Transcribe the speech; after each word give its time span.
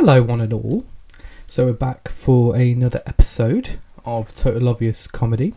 Hello, 0.00 0.22
one 0.22 0.40
and 0.40 0.52
all. 0.52 0.84
So 1.48 1.66
we're 1.66 1.72
back 1.72 2.08
for 2.08 2.54
another 2.54 3.02
episode 3.04 3.80
of 4.04 4.32
Total 4.32 4.68
Obvious 4.68 5.08
Comedy. 5.08 5.54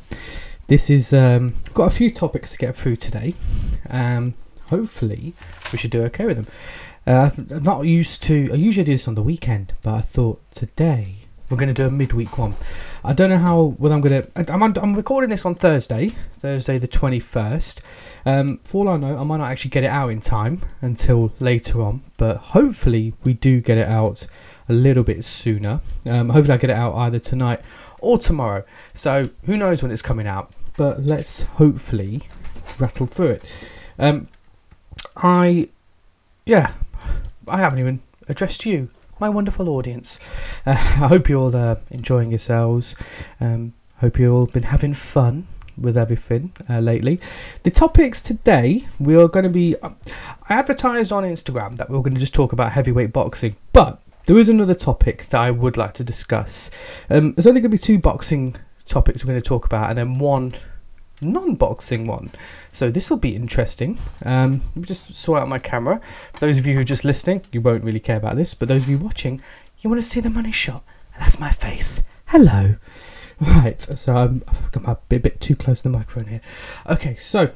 This 0.66 0.90
is 0.90 1.14
um, 1.14 1.54
got 1.75 1.86
a 1.86 1.96
few 1.96 2.10
topics 2.10 2.54
to 2.54 2.57
get 2.57 2.75
through 2.75 2.96
today. 2.96 3.35
Um, 3.88 4.33
hopefully, 4.69 5.35
we 5.71 5.77
should 5.77 5.91
do 5.91 6.01
okay 6.05 6.25
with 6.25 6.38
them. 6.38 6.47
Uh, 7.05 7.29
I'm 7.55 7.62
not 7.62 7.81
used 7.81 8.23
to. 8.23 8.49
I 8.51 8.55
usually 8.55 8.83
do 8.83 8.93
this 8.93 9.07
on 9.07 9.13
the 9.13 9.22
weekend, 9.22 9.74
but 9.83 9.94
I 9.94 10.01
thought 10.01 10.42
today 10.55 11.17
we're 11.52 11.58
going 11.58 11.68
to 11.68 11.74
do 11.74 11.86
a 11.86 11.92
midweek 11.92 12.38
one. 12.38 12.56
I 13.04 13.13
don't 13.13 13.29
know 13.29 13.38
how. 13.38 13.76
Well, 13.78 13.92
I'm 13.92 13.99
going 14.02 14.24
to. 14.24 14.52
I'm, 14.52 14.62
I'm 14.63 14.94
recording 14.94 15.29
this 15.29 15.46
on 15.46 15.54
Thursday, 15.54 16.09
Thursday 16.40 16.77
the 16.77 16.88
21st. 16.88 17.81
Um, 18.26 18.59
for 18.63 18.77
all 18.85 18.90
I 18.90 18.98
know, 18.98 19.17
I 19.20 19.23
might 19.23 19.38
not 19.38 19.52
actually 19.52 19.72
get 19.72 19.84
it 19.84 19.90
out 19.90 20.09
in 20.09 20.22
time 20.22 20.62
until 20.81 21.34
later 21.40 21.81
on, 21.81 22.03
but 22.17 22.38
hopefully 22.38 23.13
we 23.23 23.34
do 23.34 23.59
get 23.59 23.77
it 23.77 23.88
out 23.88 24.26
a 24.70 24.73
little 24.73 25.03
bit 25.03 25.25
sooner. 25.25 25.81
Um, 26.05 26.30
hopefully 26.30 26.53
I 26.53 26.58
get 26.58 26.70
it 26.70 26.77
out 26.77 26.95
either 26.95 27.20
tonight 27.20 27.61
or 27.99 28.17
tomorrow. 28.17 28.63
So 28.94 29.30
who 29.45 29.58
knows 29.58 29.83
when 29.83 29.91
it's 29.91 30.02
coming 30.02 30.27
out? 30.27 30.52
But 30.77 31.02
let's 31.02 31.44
hopefully 31.44 32.22
rattle 32.80 33.05
through 33.05 33.31
it. 33.31 33.55
Um, 33.99 34.30
I, 35.17 35.67
yeah, 36.45 36.73
I 37.47 37.58
haven't 37.58 37.80
even 37.80 38.02
addressed 38.30 38.66
you, 38.66 38.89
my 39.21 39.30
wonderful 39.30 39.70
audience. 39.70 40.20
Uh, 40.66 40.71
I 40.71 41.07
hope 41.07 41.30
you're 41.30 41.39
all 41.39 41.55
uh, 41.55 41.75
enjoying 41.91 42.31
yourselves. 42.31 42.95
Um, 43.39 43.73
hope 43.97 44.17
you've 44.20 44.34
all 44.34 44.47
been 44.47 44.63
having 44.63 44.94
fun 44.94 45.45
with 45.77 45.95
everything 45.95 46.52
uh, 46.67 46.80
lately. 46.80 47.21
The 47.63 47.70
topics 47.70 48.21
today 48.21 48.88
we 48.99 49.16
are 49.16 49.27
going 49.27 49.44
to 49.44 49.49
be. 49.49 49.75
I 49.81 49.94
advertised 50.49 51.13
on 51.13 51.23
Instagram 51.23 51.77
that 51.77 51.89
we 51.89 51.97
are 51.97 52.02
going 52.02 52.16
to 52.16 52.20
just 52.20 52.34
talk 52.34 52.52
about 52.52 52.71
heavyweight 52.71 53.13
boxing, 53.13 53.55
but 53.71 54.02
there 54.25 54.38
is 54.38 54.49
another 54.49 54.75
topic 54.75 55.25
that 55.27 55.39
I 55.39 55.52
would 55.52 55.77
like 55.77 55.94
to 55.94 56.03
discuss. 56.03 56.72
Um, 57.09 57.33
there's 57.33 57.47
only 57.47 57.61
going 57.61 57.72
to 57.72 57.77
be 57.77 57.81
two 57.81 57.99
boxing 57.99 58.55
topics 58.86 59.23
we're 59.23 59.33
going 59.33 59.42
to 59.42 59.47
talk 59.47 59.66
about, 59.66 59.89
and 59.89 59.99
then 59.99 60.17
one 60.17 60.55
non-boxing 61.22 62.08
one. 62.08 62.31
So 62.72 62.89
this 62.89 63.09
will 63.09 63.17
be 63.17 63.36
interesting. 63.36 63.97
Um, 64.25 64.61
let 64.69 64.75
me 64.75 64.83
just 64.83 65.14
sort 65.14 65.41
out 65.41 65.47
my 65.47 65.59
camera. 65.59 66.02
For 66.33 66.39
those 66.39 66.58
of 66.58 66.66
you 66.66 66.73
who 66.73 66.80
are 66.81 66.83
just 66.83 67.05
listening, 67.05 67.44
you 67.52 67.61
won't 67.61 67.83
really 67.83 68.00
care 68.00 68.17
about 68.17 68.36
this, 68.36 68.53
but 68.53 68.67
those 68.67 68.83
of 68.83 68.89
you 68.89 68.97
watching, 68.97 69.42
you 69.80 69.89
want 69.89 70.02
to 70.02 70.08
see 70.08 70.19
the 70.19 70.30
money 70.30 70.52
shot. 70.52 70.83
That's 71.19 71.39
my 71.39 71.52
face. 71.52 72.03
Hello. 72.27 72.75
Right, 73.39 73.81
so 73.81 74.16
I'm, 74.16 74.44
I've 74.47 74.72
got 74.72 74.83
my 74.83 74.97
bit, 75.09 75.23
bit 75.23 75.42
too 75.42 75.55
close 75.55 75.81
to 75.81 75.89
the 75.89 75.97
microphone 75.97 76.27
here. 76.27 76.42
Okay, 76.88 77.16
so 77.16 77.52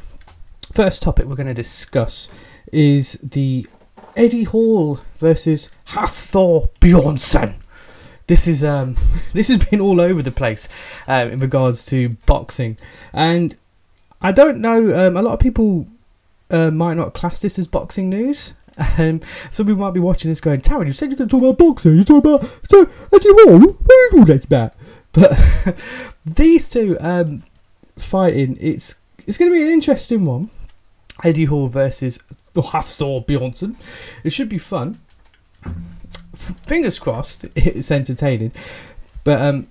first 0.73 1.03
topic 1.03 1.25
we're 1.27 1.35
going 1.35 1.45
to 1.47 1.53
discuss 1.53 2.29
is 2.71 3.19
the 3.21 3.67
Eddie 4.15 4.45
Hall 4.45 4.99
versus 5.17 5.69
Hathor 5.85 6.69
Bjornsson. 6.79 7.55
This 8.27 8.47
is 8.47 8.63
um, 8.63 8.95
this 9.33 9.49
has 9.49 9.63
been 9.65 9.81
all 9.81 10.01
over 10.01 10.21
the 10.21 10.31
place 10.31 10.67
um, 11.07 11.29
in 11.29 11.39
regards 11.39 11.85
to 11.87 12.09
boxing, 12.25 12.77
and 13.13 13.55
I 14.21 14.31
don't 14.31 14.59
know. 14.59 15.07
Um, 15.07 15.17
a 15.17 15.21
lot 15.21 15.33
of 15.33 15.39
people 15.39 15.87
uh, 16.49 16.71
might 16.71 16.95
not 16.95 17.13
class 17.13 17.41
this 17.41 17.59
as 17.59 17.67
boxing 17.67 18.09
news. 18.09 18.53
Um, 18.97 19.21
some 19.51 19.67
people 19.67 19.79
might 19.79 19.93
be 19.93 20.01
watching 20.01 20.29
this 20.29 20.41
going, 20.41 20.59
Taryn, 20.59 20.87
you 20.87 20.91
said 20.91 21.09
you're 21.09 21.17
going 21.17 21.29
to 21.29 21.39
talk 21.39 21.41
about 21.41 21.57
boxing. 21.57 21.95
You 21.95 22.03
talk 22.03 22.25
about 22.25 22.43
so 22.69 22.81
Eddie 23.13 23.29
Hall. 23.29 23.59
What 23.59 23.89
are 23.89 24.17
you 24.17 24.25
talking 24.25 24.43
about? 24.43 24.73
But 25.13 26.11
these 26.25 26.67
two 26.67 26.97
um, 26.99 27.43
fighting, 27.95 28.57
it's 28.59 28.95
it's 29.25 29.37
going 29.37 29.49
to 29.49 29.57
be 29.57 29.63
an 29.63 29.69
interesting 29.69 30.25
one. 30.25 30.49
Eddie 31.23 31.45
Hall 31.45 31.69
versus 31.69 32.19
Hafthor 32.53 33.25
Bjornsson. 33.25 33.75
It 34.25 34.31
should 34.31 34.49
be 34.49 34.57
fun. 34.57 34.99
Fingers 36.35 36.99
crossed, 36.99 37.45
it's 37.55 37.91
entertaining. 37.91 38.51
But 39.23 39.41
um, 39.41 39.67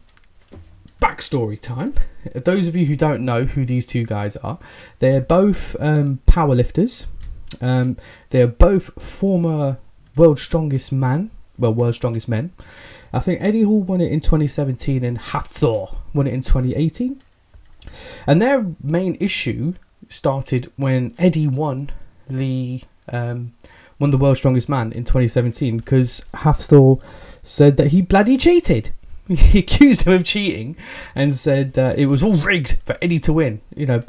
backstory 1.01 1.61
time. 1.61 1.95
Those 2.34 2.67
of 2.67 2.75
you 2.75 2.87
who 2.87 2.97
don't 2.97 3.25
know 3.25 3.45
who 3.45 3.65
these 3.65 3.84
two 3.84 4.05
guys 4.05 4.37
are, 4.38 4.59
they're 4.99 5.21
both 5.21 5.77
um, 5.81 6.21
powerlifters. 6.27 7.06
Um, 7.61 7.97
they're 8.31 8.47
both 8.47 8.91
former 9.00 9.78
world's 10.16 10.43
strongest 10.43 10.93
man, 10.93 11.31
well, 11.59 11.75
world's 11.75 11.97
strongest 11.97 12.28
men. 12.28 12.53
I 13.12 13.21
think 13.21 13.41
Eddie 13.43 13.62
Hall 13.62 13.83
won 13.83 14.00
it 14.00 14.11
in 14.11 14.21
2017 14.21 15.05
and 15.05 15.19
Hafthor 15.19 15.94
won 16.12 16.27
it 16.27 16.34
in 16.34 16.41
2018. 16.41 17.22
And 18.27 18.43
their 18.43 18.67
main 18.83 19.17
issue 19.21 19.75
started 20.09 20.72
when 20.77 21.15
Eddie 21.19 21.47
won 21.47 21.91
the 22.27 22.81
um, 23.12 23.53
won 23.99 24.10
the 24.10 24.19
world's 24.19 24.41
strongest 24.41 24.69
man 24.69 24.93
in 24.93 25.05
2017 25.05 25.78
because 25.78 26.25
Hafthor 26.34 27.03
said 27.43 27.77
that 27.77 27.88
he 27.88 28.03
bloody 28.03 28.37
cheated. 28.37 28.91
He 29.27 29.60
accused 29.60 30.03
him 30.03 30.12
of 30.12 30.25
cheating 30.25 30.77
and 31.15 31.32
said 31.32 31.78
uh, 31.78 31.94
it 31.97 32.06
was 32.06 32.22
all 32.22 32.34
rigged 32.34 32.77
for 32.84 32.99
Eddie 33.00 33.19
to 33.21 33.32
win. 33.32 33.62
You 33.75 33.87
know, 33.87 34.03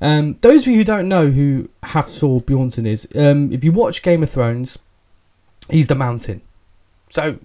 um, 0.00 0.38
those 0.40 0.62
of 0.62 0.72
you 0.72 0.78
who 0.78 0.84
don't 0.84 1.08
know 1.08 1.30
who 1.30 1.68
Hafthor 1.84 2.42
Bjornsson 2.42 2.84
is, 2.84 3.06
um, 3.14 3.52
if 3.52 3.62
you 3.62 3.70
watch 3.70 4.02
Game 4.02 4.24
of 4.24 4.30
Thrones, 4.30 4.76
he's 5.70 5.86
the 5.86 5.94
Mountain. 5.94 6.42
So, 7.10 7.38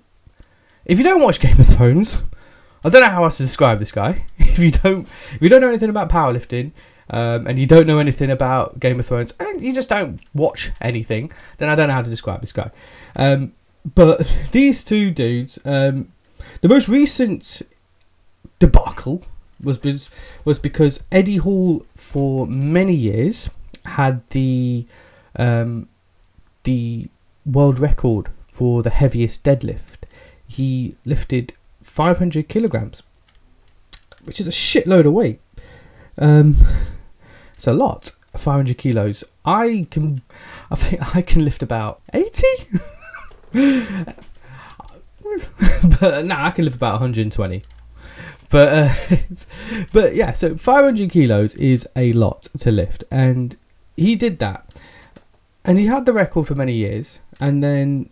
if 0.85 0.97
you 0.97 1.03
don't 1.03 1.21
watch 1.21 1.39
Game 1.39 1.59
of 1.59 1.67
Thrones, 1.67 2.17
I 2.83 2.89
don't 2.89 3.01
know 3.01 3.09
how 3.09 3.23
else 3.23 3.37
to 3.37 3.43
describe 3.43 3.79
this 3.79 3.91
guy. 3.91 4.25
if 4.37 4.59
you 4.59 4.71
don't, 4.71 5.07
if 5.33 5.37
you 5.41 5.49
don't 5.49 5.61
know 5.61 5.69
anything 5.69 5.89
about 5.89 6.09
powerlifting, 6.09 6.71
um, 7.11 7.45
and 7.45 7.59
you 7.59 7.67
don't 7.67 7.85
know 7.85 7.99
anything 7.99 8.31
about 8.31 8.79
Game 8.79 8.99
of 8.99 9.05
Thrones, 9.05 9.33
and 9.39 9.61
you 9.61 9.73
just 9.73 9.89
don't 9.89 10.19
watch 10.33 10.71
anything, 10.81 11.31
then 11.57 11.69
I 11.69 11.75
don't 11.75 11.89
know 11.89 11.93
how 11.93 12.01
to 12.01 12.09
describe 12.09 12.41
this 12.41 12.53
guy. 12.53 12.71
Um, 13.15 13.53
but 13.93 14.19
these 14.51 14.83
two 14.83 15.11
dudes, 15.11 15.59
um, 15.65 16.11
the 16.61 16.69
most 16.69 16.87
recent 16.87 17.61
debacle 18.59 19.23
was 19.61 20.09
was 20.45 20.57
because 20.57 21.03
Eddie 21.11 21.37
Hall 21.37 21.85
for 21.95 22.47
many 22.47 22.95
years 22.95 23.49
had 23.85 24.27
the 24.29 24.87
um, 25.35 25.89
the 26.63 27.09
world 27.45 27.79
record 27.79 28.29
for 28.47 28.83
the 28.83 28.89
heaviest 28.89 29.43
deadlift. 29.43 30.03
He 30.47 30.95
lifted 31.05 31.53
500 31.81 32.47
kilograms, 32.47 33.03
which 34.23 34.39
is 34.39 34.47
a 34.47 34.51
shitload 34.51 35.05
of 35.05 35.13
weight. 35.13 35.39
Um, 36.17 36.55
it's 37.61 37.67
a 37.67 37.73
lot. 37.73 38.11
500 38.35 38.75
kilos. 38.75 39.23
I 39.45 39.85
can, 39.91 40.23
I 40.71 40.75
think 40.75 41.15
I 41.15 41.21
can 41.21 41.45
lift 41.45 41.61
about 41.61 42.01
80. 42.11 42.41
but 45.99 46.25
no, 46.25 46.35
I 46.37 46.49
can 46.49 46.65
lift 46.65 46.77
about 46.77 46.93
120. 46.93 47.61
But 48.49 48.67
uh, 48.67 48.89
but 49.93 50.15
yeah, 50.15 50.33
so 50.33 50.57
500 50.57 51.11
kilos 51.11 51.53
is 51.53 51.87
a 51.95 52.13
lot 52.13 52.47
to 52.57 52.71
lift, 52.71 53.03
and 53.11 53.55
he 53.95 54.15
did 54.15 54.39
that, 54.39 54.65
and 55.63 55.77
he 55.77 55.85
had 55.85 56.07
the 56.07 56.13
record 56.13 56.47
for 56.47 56.55
many 56.55 56.73
years, 56.73 57.19
and 57.39 57.63
then 57.63 58.09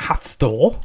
Hathor, 0.00 0.80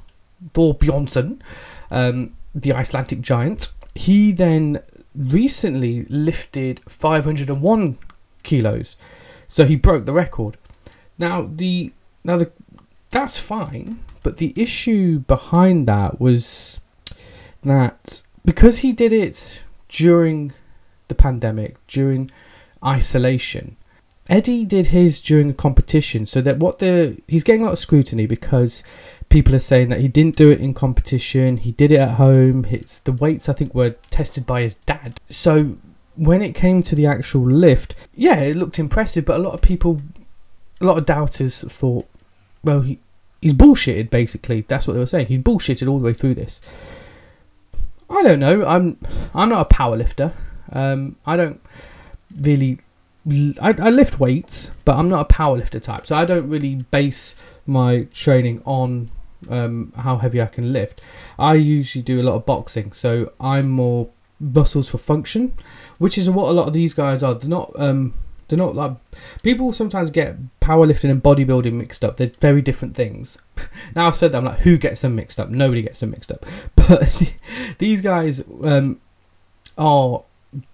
Thor 0.54 0.76
Bjornsson, 0.76 1.42
um, 1.90 2.36
the 2.54 2.72
Icelandic 2.72 3.22
giant, 3.22 3.74
he 3.96 4.32
then 4.32 4.80
recently 5.16 6.04
lifted 6.06 6.82
501 6.88 7.98
kilos, 8.44 8.96
so 9.48 9.66
he 9.66 9.76
broke 9.76 10.06
the 10.06 10.14
record. 10.14 10.58
Now 11.18 11.50
the 11.52 11.94
now 12.24 12.38
the 12.38 12.52
that's 13.12 13.38
fine, 13.38 14.00
but 14.24 14.38
the 14.38 14.54
issue 14.56 15.20
behind 15.20 15.88
that 15.88 16.20
was 16.20 16.80
that 17.62 18.24
because 18.44 18.80
he 18.80 18.92
did 18.92 19.14
it 19.14 19.64
during 19.88 20.54
the 21.08 21.16
pandemic, 21.16 21.76
during 21.88 22.32
isolation, 22.84 23.78
Eddie 24.30 24.66
did 24.66 24.88
his 24.88 25.22
during 25.22 25.50
a 25.50 25.54
competition, 25.54 26.26
so 26.26 26.42
that 26.42 26.58
what 26.58 26.80
the 26.80 27.22
he's 27.28 27.44
getting 27.44 27.62
a 27.62 27.66
lot 27.66 27.74
of 27.74 27.80
scrutiny 27.80 28.26
because 28.26 28.84
people 29.34 29.56
are 29.56 29.60
saying 29.60 29.90
that 29.90 30.00
he 30.00 30.08
didn't 30.08 30.36
do 30.36 30.52
it 30.52 30.60
in 30.60 30.76
competition, 30.76 31.58
he 31.58 31.72
did 31.72 31.92
it 31.92 32.00
at 32.00 32.12
home. 32.12 32.66
It's 32.70 33.00
the 33.00 33.12
weights 33.12 33.50
I 33.50 33.54
think 33.54 33.74
were 33.74 33.96
tested 34.12 34.46
by 34.46 34.62
his 34.62 34.76
dad. 34.76 35.20
So 35.28 35.76
when 36.16 36.44
it 36.44 36.54
came 36.54 36.84
to 36.84 36.96
the 36.96 37.08
actual 37.08 37.42
lift, 37.42 37.96
yeah, 38.14 38.40
it 38.42 38.56
looked 38.56 38.78
impressive, 38.78 39.26
but 39.26 39.40
a 39.40 39.44
lot 39.44 39.56
of 39.56 39.62
people, 39.62 40.02
a 40.80 40.86
lot 40.86 41.00
of 41.00 41.08
doubters 41.08 41.62
thought, 41.62 42.08
well, 42.64 42.82
he 42.82 43.00
he's 43.42 43.54
bullshitted. 43.54 44.12
Basically, 44.12 44.62
that's 44.62 44.86
what 44.88 44.94
they 44.94 45.00
were 45.00 45.08
saying. 45.08 45.26
He 45.26 45.40
bullshitted 45.40 45.90
all 45.90 45.98
the 45.98 46.06
way 46.06 46.14
through 46.14 46.36
this. 46.36 46.62
I 48.12 48.22
don't 48.22 48.40
know. 48.40 48.64
I'm 48.64 49.00
I'm 49.34 49.50
not 49.50 49.62
a 49.62 49.66
power 49.66 49.98
lifter. 49.98 50.34
Um, 50.72 51.16
I 51.26 51.38
don't 51.38 51.60
really. 52.40 52.80
I, 53.28 53.74
I 53.80 53.90
lift 53.90 54.20
weights, 54.20 54.70
but 54.86 54.98
I'm 54.98 55.08
not 55.08 55.22
a 55.22 55.26
power 55.26 55.58
lifter 55.58 55.80
type, 55.80 56.06
so 56.06 56.16
I 56.16 56.26
don't 56.26 56.48
really 56.50 56.76
base 56.92 57.36
my 57.66 58.08
training 58.12 58.62
on 58.66 59.10
um, 59.50 59.94
how 59.98 60.18
heavy 60.18 60.42
I 60.42 60.48
can 60.48 60.74
lift. 60.74 61.02
I 61.38 61.56
usually 61.56 62.04
do 62.04 62.22
a 62.22 62.24
lot 62.24 62.36
of 62.36 62.46
boxing, 62.46 62.92
so 62.92 63.32
I'm 63.40 63.70
more 63.70 64.10
muscles 64.40 64.90
for 64.90 64.98
function, 64.98 65.54
which 65.98 66.18
is 66.18 66.30
what 66.30 66.50
a 66.50 66.54
lot 66.54 66.68
of 66.68 66.74
these 66.74 66.94
guys 66.94 67.24
are. 67.24 67.34
They're 67.34 67.50
not 67.50 67.72
um, 67.78 68.14
They're 68.48 68.58
not 68.58 68.76
like 68.76 68.96
people 69.42 69.74
sometimes 69.74 70.12
get 70.12 70.38
powerlifting 70.60 71.10
and 71.10 71.24
bodybuilding 71.24 71.74
mixed 71.74 72.04
up. 72.04 72.18
They're 72.18 72.32
very 72.40 72.62
different 72.62 72.96
things. 72.96 73.38
now 73.96 74.08
I've 74.08 74.16
said 74.16 74.32
that 74.32 74.40
I'm 74.40 74.46
like, 74.46 74.60
who 74.60 74.78
gets 74.78 75.02
them 75.02 75.16
mixed 75.16 75.40
up? 75.40 75.50
Nobody 75.50 75.82
gets 75.82 76.00
them 76.02 76.12
mixed 76.12 76.32
up. 76.32 76.46
But 76.76 77.34
these 77.78 78.02
guys 78.02 78.44
um, 78.62 79.00
are 79.78 80.24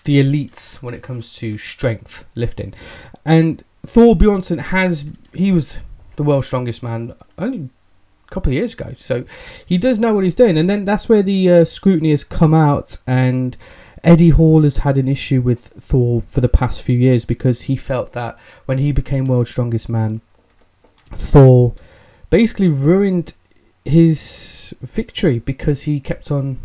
the 0.04 0.22
elites 0.22 0.82
when 0.82 0.94
it 0.94 1.04
comes 1.04 1.36
to 1.36 1.56
strength 1.56 2.26
lifting, 2.36 2.74
and 3.24 3.64
Thor 3.86 4.16
Bjornsson 4.16 4.60
has 4.60 5.06
he 5.34 5.52
was 5.52 5.78
the 6.16 6.24
world's 6.24 6.48
strongest 6.48 6.82
man 6.84 7.14
only 7.38 7.70
couple 8.30 8.52
of 8.52 8.54
years 8.54 8.74
ago, 8.74 8.94
so 8.98 9.26
he 9.66 9.78
does 9.78 10.00
know 10.00 10.14
what 10.14 10.24
he's 10.24 10.36
doing. 10.36 10.58
And 10.58 10.70
then 10.70 10.86
that's 10.86 11.10
where 11.10 11.22
the 11.22 11.50
uh, 11.50 11.66
scrutiny 11.66 12.12
has 12.12 12.24
come 12.24 12.54
out 12.54 12.98
and 13.06 13.58
Eddie 14.04 14.30
Hall 14.30 14.64
has 14.64 14.78
had 14.78 14.98
an 14.98 15.08
issue 15.08 15.42
with 15.42 15.68
Thor 15.68 16.22
for 16.22 16.42
the 16.42 16.50
past 16.50 16.82
few 16.82 16.98
years 16.98 17.26
because 17.26 17.64
he 17.64 17.76
felt 17.76 18.14
that 18.14 18.40
when 18.66 18.78
he 18.78 18.92
became 18.92 19.26
world's 19.26 19.50
strongest 19.50 19.90
man, 19.90 20.22
Thor 21.12 21.74
basically 22.30 22.68
ruined 22.68 23.34
his 23.84 24.74
victory 24.82 25.40
because 25.40 25.84
he 25.84 26.00
kept 26.00 26.32
on 26.32 26.58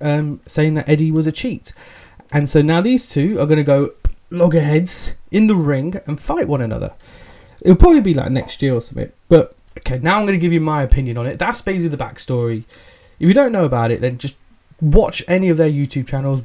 um, 0.00 0.40
saying 0.46 0.74
that 0.74 0.88
Eddie 0.88 1.10
was 1.10 1.26
a 1.26 1.32
cheat. 1.32 1.72
And 2.32 2.48
so 2.48 2.62
now 2.62 2.80
these 2.80 3.10
two 3.10 3.38
are 3.40 3.46
going 3.46 3.58
to 3.58 3.64
go 3.64 3.92
loggerheads 4.30 5.14
in 5.30 5.48
the 5.48 5.54
ring 5.54 5.94
and 6.06 6.18
fight 6.18 6.48
one 6.48 6.60
another. 6.60 6.94
It'll 7.60 7.76
probably 7.76 8.00
be 8.00 8.14
like 8.14 8.30
next 8.30 8.62
year 8.62 8.74
or 8.74 8.80
something. 8.80 9.12
But 9.28 9.54
okay, 9.78 9.98
now 9.98 10.18
I'm 10.18 10.26
going 10.26 10.38
to 10.38 10.42
give 10.42 10.52
you 10.52 10.60
my 10.60 10.82
opinion 10.82 11.16
on 11.16 11.26
it. 11.26 11.38
That's 11.38 11.60
basically 11.60 11.96
the 11.96 12.02
backstory. 12.02 12.64
If 13.18 13.28
you 13.28 13.34
don't 13.34 13.52
know 13.52 13.64
about 13.64 13.90
it, 13.90 14.00
then 14.00 14.18
just 14.18 14.36
watch 14.80 15.22
any 15.28 15.48
of 15.48 15.56
their 15.56 15.70
YouTube 15.70 16.06
channels, 16.06 16.42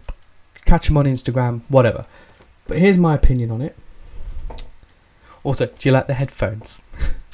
catch 0.66 0.88
them 0.88 0.98
on 0.98 1.06
Instagram, 1.06 1.62
whatever. 1.70 2.06
But 2.68 2.78
here's 2.78 2.98
my 2.98 3.16
opinion 3.16 3.52
on 3.52 3.62
it. 3.62 3.76
Also, 5.44 5.68
do 5.68 5.90
you 5.90 5.92
like 5.92 6.08
the 6.08 6.16
headphones? 6.16 6.80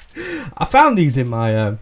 I 0.58 0.66
found 0.66 0.98
these 0.98 1.18
in 1.18 1.30
my 1.30 1.58
um, 1.58 1.80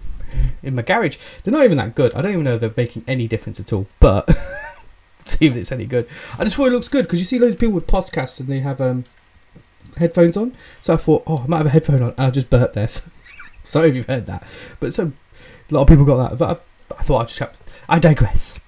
in 0.61 0.75
my 0.75 0.83
garage. 0.83 1.17
They're 1.43 1.51
not 1.51 1.65
even 1.65 1.77
that 1.77 1.95
good. 1.95 2.13
I 2.13 2.21
don't 2.21 2.33
even 2.33 2.45
know 2.45 2.55
if 2.55 2.61
they're 2.61 2.73
making 2.77 3.03
any 3.07 3.27
difference 3.27 3.59
at 3.59 3.73
all. 3.73 3.87
But 3.99 4.29
see 5.25 5.47
if 5.47 5.55
it's 5.55 5.71
any 5.71 5.85
good. 5.85 6.07
I 6.37 6.43
just 6.43 6.55
thought 6.55 6.67
it 6.67 6.71
looks 6.71 6.87
good 6.87 7.05
because 7.05 7.19
you 7.19 7.25
see 7.25 7.39
loads 7.39 7.55
of 7.55 7.59
people 7.59 7.75
with 7.75 7.87
podcasts 7.87 8.39
and 8.39 8.47
they 8.47 8.59
have 8.59 8.79
um, 8.79 9.05
headphones 9.97 10.37
on. 10.37 10.55
So 10.81 10.93
I 10.93 10.97
thought, 10.97 11.23
oh, 11.25 11.39
I 11.43 11.47
might 11.47 11.57
have 11.57 11.65
a 11.65 11.71
headphone 11.71 12.03
on, 12.03 12.09
and 12.11 12.19
I 12.19 12.29
just 12.29 12.49
burped 12.49 12.73
there. 12.73 12.87
So 13.18 13.18
sorry 13.71 13.89
if 13.89 13.95
you've 13.95 14.07
heard 14.07 14.25
that. 14.25 14.43
But 14.79 14.93
so 14.93 15.11
a 15.69 15.73
lot 15.73 15.83
of 15.83 15.87
people 15.87 16.05
got 16.05 16.29
that. 16.29 16.37
But 16.37 16.63
I, 16.91 16.99
I 16.99 17.03
thought 17.03 17.21
I 17.21 17.23
just 17.25 17.39
have, 17.39 17.59
I 17.87 17.99
digress. 17.99 18.59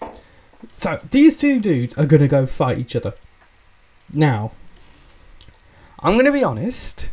So 0.74 1.00
these 1.10 1.36
two 1.36 1.60
dudes 1.60 1.98
are 1.98 2.06
gonna 2.06 2.28
go 2.28 2.46
fight 2.46 2.78
each 2.78 2.96
other. 2.96 3.14
Now, 4.14 4.52
I'm 6.00 6.16
gonna 6.16 6.32
be 6.32 6.44
honest. 6.44 7.10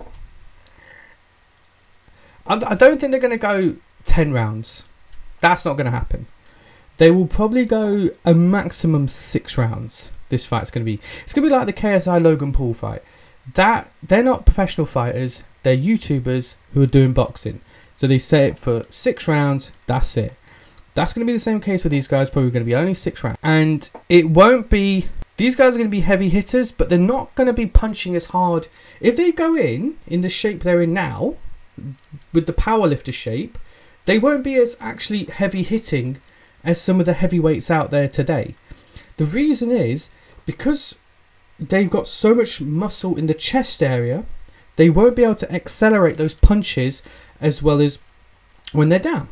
I, 2.47 2.55
I 2.55 2.75
don't 2.75 3.01
think 3.01 3.11
they're 3.11 3.21
gonna 3.21 3.39
go 3.39 3.77
ten 4.05 4.33
rounds. 4.33 4.85
That's 5.41 5.65
not 5.65 5.77
gonna 5.77 5.91
happen. 5.91 6.27
They 6.99 7.11
will 7.11 7.27
probably 7.27 7.65
go 7.65 8.11
a 8.25 8.35
maximum 8.35 9.09
six 9.09 9.57
rounds. 9.57 10.11
This 10.29 10.45
fight's 10.45 10.71
gonna 10.71 10.85
be. 10.85 11.01
It's 11.25 11.33
gonna 11.33 11.47
be 11.47 11.53
like 11.53 11.67
the 11.67 11.73
KSI 11.73 12.23
Logan 12.23 12.53
Paul 12.53 12.75
fight. 12.75 13.03
That 13.55 13.91
they're 14.03 14.23
not 14.23 14.45
professional 14.45 14.87
fighters. 14.87 15.43
They're 15.63 15.77
YouTubers 15.77 16.57
who 16.75 16.83
are 16.83 16.87
doing 16.87 17.15
boxing. 17.15 17.61
So 17.99 18.07
they 18.07 18.21
set 18.21 18.51
it 18.51 18.59
for 18.59 18.87
six 18.91 19.27
rounds. 19.27 19.73
That's 19.87 20.17
it. 20.17 20.33
That's 20.95 21.13
going 21.13 21.27
to 21.27 21.31
be 21.31 21.35
the 21.35 21.41
same 21.41 21.61
case 21.61 21.83
with 21.83 21.91
these 21.91 22.07
guys. 22.07 22.31
Probably 22.31 22.53
going 22.53 22.65
to 22.65 22.69
be 22.69 22.77
only 22.77 22.95
six 22.95 23.25
rounds, 23.25 23.39
and 23.43 23.91
it 24.09 24.31
won't 24.31 24.71
be. 24.71 25.09
These 25.37 25.57
guys 25.57 25.75
are 25.75 25.79
going 25.79 25.91
to 25.91 25.97
be 25.97 26.01
heavy 26.01 26.29
hitters, 26.29 26.71
but 26.71 26.89
they're 26.89 26.99
not 26.99 27.35
going 27.35 27.49
to 27.49 27.53
be 27.53 27.67
punching 27.67 28.15
as 28.15 28.27
hard. 28.27 28.69
If 29.01 29.17
they 29.17 29.33
go 29.33 29.57
in 29.57 29.99
in 30.07 30.21
the 30.21 30.29
shape 30.29 30.63
they're 30.63 30.83
in 30.83 30.93
now, 30.93 31.37
with 32.33 32.47
the 32.47 32.53
powerlifter 32.53 33.13
shape, 33.13 33.59
they 34.05 34.19
won't 34.19 34.45
be 34.45 34.55
as 34.55 34.77
actually 34.79 35.25
heavy 35.25 35.65
hitting 35.65 36.21
as 36.63 36.81
some 36.81 37.01
of 37.01 37.07
the 37.07 37.15
heavyweights 37.15 37.71
out 37.71 37.91
there 37.91 38.09
today. 38.09 38.55
The 39.17 39.25
reason 39.25 39.73
is 39.73 40.11
because 40.47 40.95
they've 41.59 41.91
got 41.91 42.07
so 42.07 42.33
much 42.33 42.61
muscle 42.61 43.17
in 43.17 43.27
the 43.27 43.35
chest 43.35 43.83
area, 43.83 44.25
they 44.77 44.89
won't 44.89 45.17
be 45.17 45.25
able 45.25 45.35
to 45.37 45.53
accelerate 45.53 46.17
those 46.19 46.35
punches 46.35 47.03
as 47.41 47.63
well 47.63 47.81
as 47.81 47.99
when 48.73 48.89
they're 48.89 48.99
down. 48.99 49.29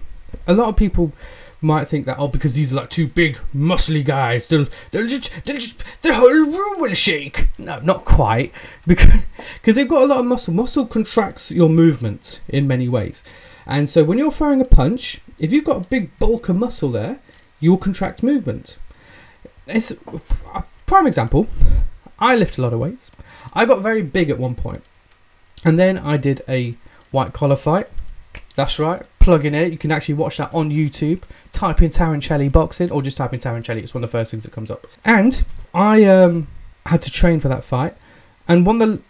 A 0.46 0.54
lot 0.54 0.68
of 0.68 0.76
people 0.76 1.12
might 1.60 1.88
think 1.88 2.04
that 2.04 2.18
oh 2.18 2.28
because 2.28 2.54
these 2.54 2.72
are 2.72 2.76
like 2.76 2.90
two 2.90 3.06
big 3.06 3.38
muscly 3.54 4.04
guys. 4.04 4.46
They'll 4.46 4.66
they'll 4.90 5.06
just, 5.06 5.32
they'll 5.44 5.56
just 5.56 5.82
the 6.02 6.14
whole 6.14 6.30
room 6.30 6.80
will 6.80 6.94
shake. 6.94 7.48
No 7.58 7.80
not 7.80 8.04
quite. 8.04 8.52
Because 8.86 9.24
because 9.54 9.74
they've 9.74 9.88
got 9.88 10.02
a 10.02 10.06
lot 10.06 10.20
of 10.20 10.26
muscle. 10.26 10.54
Muscle 10.54 10.86
contracts 10.86 11.50
your 11.50 11.68
movement 11.68 12.40
in 12.48 12.66
many 12.66 12.88
ways. 12.88 13.24
And 13.66 13.90
so 13.90 14.04
when 14.04 14.18
you're 14.18 14.30
throwing 14.30 14.60
a 14.60 14.64
punch 14.64 15.20
if 15.38 15.52
you've 15.52 15.64
got 15.64 15.76
a 15.76 15.88
big 15.88 16.16
bulk 16.18 16.48
of 16.48 16.56
muscle 16.56 16.90
there 16.90 17.20
you'll 17.58 17.78
contract 17.78 18.22
movement. 18.22 18.78
It's 19.66 19.90
a 20.54 20.64
prime 20.86 21.06
example. 21.06 21.48
I 22.18 22.36
lift 22.36 22.58
a 22.58 22.62
lot 22.62 22.72
of 22.72 22.78
weights. 22.78 23.10
I 23.52 23.64
got 23.64 23.82
very 23.82 24.02
big 24.02 24.30
at 24.30 24.38
one 24.38 24.54
point 24.54 24.82
and 25.64 25.78
then 25.78 25.98
i 25.98 26.16
did 26.16 26.42
a 26.48 26.74
white 27.16 27.32
collar 27.32 27.56
fight 27.56 27.88
that's 28.56 28.78
right. 28.78 29.04
Plug 29.20 29.44
in 29.44 29.54
it. 29.54 29.70
You 29.70 29.78
can 29.78 29.92
actually 29.92 30.14
watch 30.14 30.38
that 30.38 30.52
on 30.52 30.72
YouTube. 30.72 31.22
Type 31.52 31.82
in 31.82 31.90
Tarancelli 31.90 32.50
boxing 32.50 32.90
or 32.90 33.02
just 33.02 33.18
type 33.18 33.34
in 33.34 33.38
Tarancelli. 33.38 33.82
It's 33.82 33.94
one 33.94 34.02
of 34.02 34.10
the 34.10 34.18
first 34.18 34.30
things 34.30 34.42
that 34.44 34.52
comes 34.52 34.70
up. 34.70 34.86
And 35.04 35.44
I 35.74 36.04
um, 36.04 36.48
had 36.86 37.02
to 37.02 37.10
train 37.10 37.38
for 37.38 37.48
that 37.48 37.62
fight. 37.62 37.94
And 38.48 38.64
one 38.64 38.80
of 38.80 38.88
the 38.88 39.02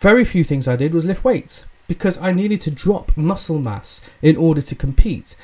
very 0.00 0.24
few 0.24 0.42
things 0.42 0.66
I 0.66 0.76
did 0.76 0.94
was 0.94 1.04
lift 1.04 1.22
weights 1.22 1.66
because 1.86 2.18
I 2.18 2.32
needed 2.32 2.60
to 2.62 2.70
drop 2.70 3.16
muscle 3.16 3.58
mass 3.58 4.00
in 4.22 4.36
order 4.36 4.62
to 4.62 4.74
compete. 4.74 5.36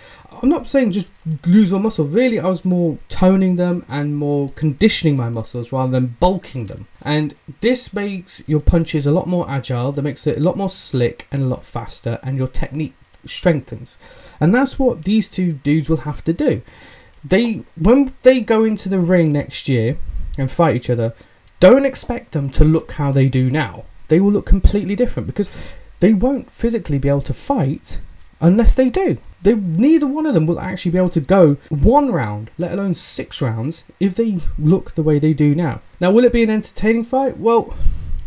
I'm 0.43 0.49
not 0.49 0.69
saying 0.69 0.93
just 0.93 1.09
lose 1.47 1.73
all 1.73 1.81
muscle. 1.81 2.07
Really, 2.07 2.39
I 2.39 2.47
was 2.47 2.65
more 2.65 2.99
toning 3.09 3.57
them 3.57 3.85
and 3.89 4.17
more 4.17 4.51
conditioning 4.55 5.17
my 5.17 5.29
muscles 5.29 5.73
rather 5.73 5.93
than 5.93 6.17
bulking 6.19 6.67
them. 6.67 6.87
And 7.03 7.35
this 7.61 7.93
makes 7.93 8.43
your 8.47 8.61
punches 8.61 9.07
a 9.07 9.11
lot 9.11 9.27
more 9.27 9.49
agile. 9.51 9.93
That 9.93 10.03
makes 10.03 10.27
it 10.27 10.39
a 10.39 10.41
lot 10.41 10.57
more 10.57 10.71
slick 10.71 11.27
and 11.31 11.43
a 11.43 11.47
lot 11.47 11.65
faster, 11.65 12.19
and 12.23 12.39
your 12.39 12.49
technique 12.49 12.95
strengthens. 13.27 13.99
And 14.39 14.55
that's 14.55 14.79
what 14.79 15.05
these 15.05 15.29
two 15.29 15.53
dudes 15.53 15.91
will 15.91 15.99
have 15.99 16.25
to 16.25 16.33
do. 16.33 16.63
They 17.23 17.65
when 17.77 18.15
they 18.23 18.41
go 18.41 18.65
into 18.65 18.89
the 18.89 18.99
ring 18.99 19.33
next 19.33 19.69
year 19.69 19.99
and 20.39 20.51
fight 20.51 20.77
each 20.77 20.89
other, 20.89 21.15
don't 21.59 21.85
expect 21.85 22.33
them 22.33 22.49
to 22.51 22.65
look 22.65 22.93
how 22.93 23.13
they 23.13 23.29
do 23.29 23.51
now. 23.51 23.85
They 24.09 24.21
will 24.21 24.33
look 24.33 24.47
completely 24.47 24.97
different 24.97 25.27
because 25.27 25.51
they 26.01 26.15
won't 26.15 26.51
physically 26.51 26.99
be 26.99 27.09
able 27.09 27.23
to 27.23 27.33
fight 27.33 28.01
unless 28.41 28.75
they 28.75 28.91
do. 28.91 29.19
They 29.43 29.55
neither 29.55 30.07
one 30.07 30.27
of 30.27 30.35
them 30.35 30.47
will 30.47 30.61
actually 30.61 30.93
be 30.93 30.99
able 30.99 31.11
to 31.11 31.21
go 31.21 31.57
one 31.69 32.11
round, 32.11 32.51
let 32.59 32.73
alone 32.73 32.95
six 32.95 33.41
rounds, 33.41 33.85
if 33.99 34.15
they 34.15 34.39
look 34.59 34.95
the 34.95 35.03
way 35.03 35.19
they 35.19 35.33
do 35.33 35.55
now. 35.55 35.81
Now, 35.99 36.11
will 36.11 36.25
it 36.25 36.33
be 36.33 36.43
an 36.43 36.51
entertaining 36.51 37.05
fight? 37.05 37.39
Well, 37.39 37.75